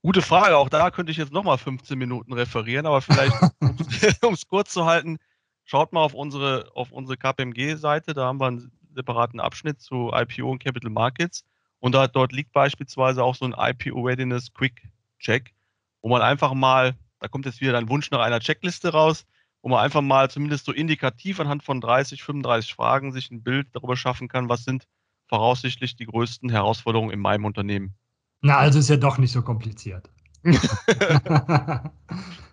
Gute 0.03 0.21
Frage. 0.21 0.57
Auch 0.57 0.69
da 0.69 0.89
könnte 0.89 1.11
ich 1.11 1.17
jetzt 1.17 1.31
nochmal 1.31 1.57
15 1.57 1.97
Minuten 1.97 2.33
referieren, 2.33 2.85
aber 2.85 3.01
vielleicht, 3.01 3.35
um 4.23 4.33
es 4.33 4.47
kurz 4.47 4.73
zu 4.73 4.85
halten, 4.85 5.17
schaut 5.63 5.93
mal 5.93 6.01
auf 6.01 6.13
unsere, 6.13 6.71
auf 6.73 6.91
unsere 6.91 7.17
KPMG-Seite. 7.17 8.13
Da 8.13 8.25
haben 8.25 8.39
wir 8.39 8.47
einen 8.47 8.71
separaten 8.95 9.39
Abschnitt 9.39 9.79
zu 9.79 10.11
IPO 10.13 10.51
und 10.51 10.63
Capital 10.63 10.89
Markets. 10.89 11.45
Und 11.81 11.93
da, 11.93 12.07
dort 12.07 12.31
liegt 12.31 12.53
beispielsweise 12.53 13.23
auch 13.23 13.35
so 13.35 13.45
ein 13.45 13.55
IPO 13.57 14.01
Readiness 14.01 14.53
Quick 14.53 14.87
Check, 15.19 15.53
wo 16.01 16.09
man 16.09 16.21
einfach 16.21 16.53
mal, 16.53 16.95
da 17.19 17.27
kommt 17.27 17.45
jetzt 17.45 17.59
wieder 17.59 17.73
dein 17.73 17.89
Wunsch 17.89 18.09
nach 18.11 18.21
einer 18.21 18.39
Checkliste 18.39 18.93
raus, 18.93 19.25
wo 19.61 19.69
man 19.69 19.79
einfach 19.79 20.01
mal 20.01 20.29
zumindest 20.29 20.65
so 20.65 20.71
indikativ 20.71 21.39
anhand 21.39 21.63
von 21.63 21.81
30, 21.81 22.23
35 22.23 22.73
Fragen 22.73 23.11
sich 23.11 23.29
ein 23.31 23.43
Bild 23.43 23.67
darüber 23.73 23.97
schaffen 23.97 24.27
kann, 24.27 24.47
was 24.47 24.63
sind 24.63 24.87
voraussichtlich 25.27 25.95
die 25.95 26.05
größten 26.05 26.49
Herausforderungen 26.49 27.11
in 27.11 27.19
meinem 27.19 27.45
Unternehmen. 27.45 27.95
Na, 28.41 28.57
also 28.57 28.79
ist 28.79 28.89
ja 28.89 28.97
doch 28.97 29.17
nicht 29.17 29.31
so 29.31 29.41
kompliziert. 29.41 30.09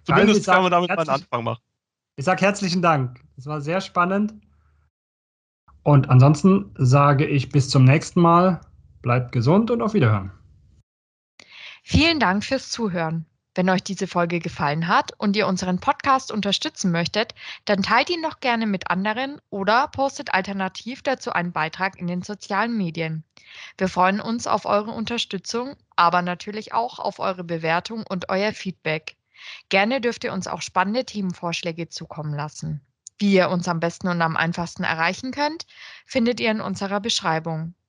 Zumindest 0.05 0.47
kann 0.47 0.62
man 0.62 0.73
damit 0.73 0.88
mal 0.88 0.99
einen 0.99 1.09
Anfang 1.09 1.45
machen. 1.45 1.62
Ich 2.17 2.25
sage 2.25 2.41
herzlichen 2.45 2.83
Dank. 2.83 3.21
Das 3.37 3.47
war 3.47 3.61
sehr 3.61 3.81
spannend. 3.81 4.35
Und 5.83 6.11
ansonsten 6.11 6.75
sage 6.77 7.27
ich 7.27 7.49
bis 7.51 7.71
zum 7.71 7.85
nächsten 7.85 8.21
Mal. 8.21 8.61
Bleibt 9.03 9.33
gesund 9.33 9.71
und 9.71 9.83
auf 9.83 9.95
Wiederhören. 9.95 10.33
Vielen 11.83 12.21
Dank 12.21 12.45
fürs 12.45 12.71
Zuhören. 12.71 13.27
Wenn 13.55 13.71
euch 13.71 13.83
diese 13.83 14.07
Folge 14.07 14.39
gefallen 14.39 14.87
hat 14.87 15.13
und 15.19 15.35
ihr 15.35 15.49
unseren 15.49 15.81
Podcast 15.81 16.31
unterstützen 16.31 16.93
möchtet, 16.93 17.35
dann 17.65 17.83
teilt 17.83 18.09
ihn 18.09 18.23
doch 18.23 18.39
gerne 18.39 18.67
mit 18.67 18.89
anderen 18.91 19.41
oder 19.51 19.89
postet 19.89 20.33
alternativ 20.33 21.03
dazu 21.03 21.33
einen 21.33 21.51
Beitrag 21.51 21.99
in 21.99 22.07
den 22.07 22.23
sozialen 22.23 22.77
Medien. 22.77 23.25
Wir 23.77 23.89
freuen 23.89 24.21
uns 24.21 24.47
auf 24.47 24.65
eure 24.65 24.93
Unterstützung, 24.93 25.75
aber 25.97 26.23
natürlich 26.23 26.73
auch 26.73 27.01
auf 27.01 27.19
eure 27.19 27.43
Bewertung 27.43 28.05
und 28.09 28.29
euer 28.29 28.53
Feedback. 28.53 29.17
Gerne 29.69 30.01
dürft 30.01 30.23
ihr 30.23 30.33
uns 30.33 30.47
auch 30.47 30.63
spannende 30.63 31.05
Themenvorschläge 31.05 31.89
zukommen 31.89 32.35
lassen. 32.35 32.81
Wie 33.19 33.33
ihr 33.33 33.51
uns 33.51 33.67
am 33.67 33.81
besten 33.81 34.07
und 34.07 34.23
am 34.23 34.37
einfachsten 34.37 34.85
erreichen 34.85 35.33
könnt, 35.33 35.67
findet 36.07 36.39
ihr 36.39 36.53
in 36.53 36.61
unserer 36.61 37.01
Beschreibung. 37.01 37.75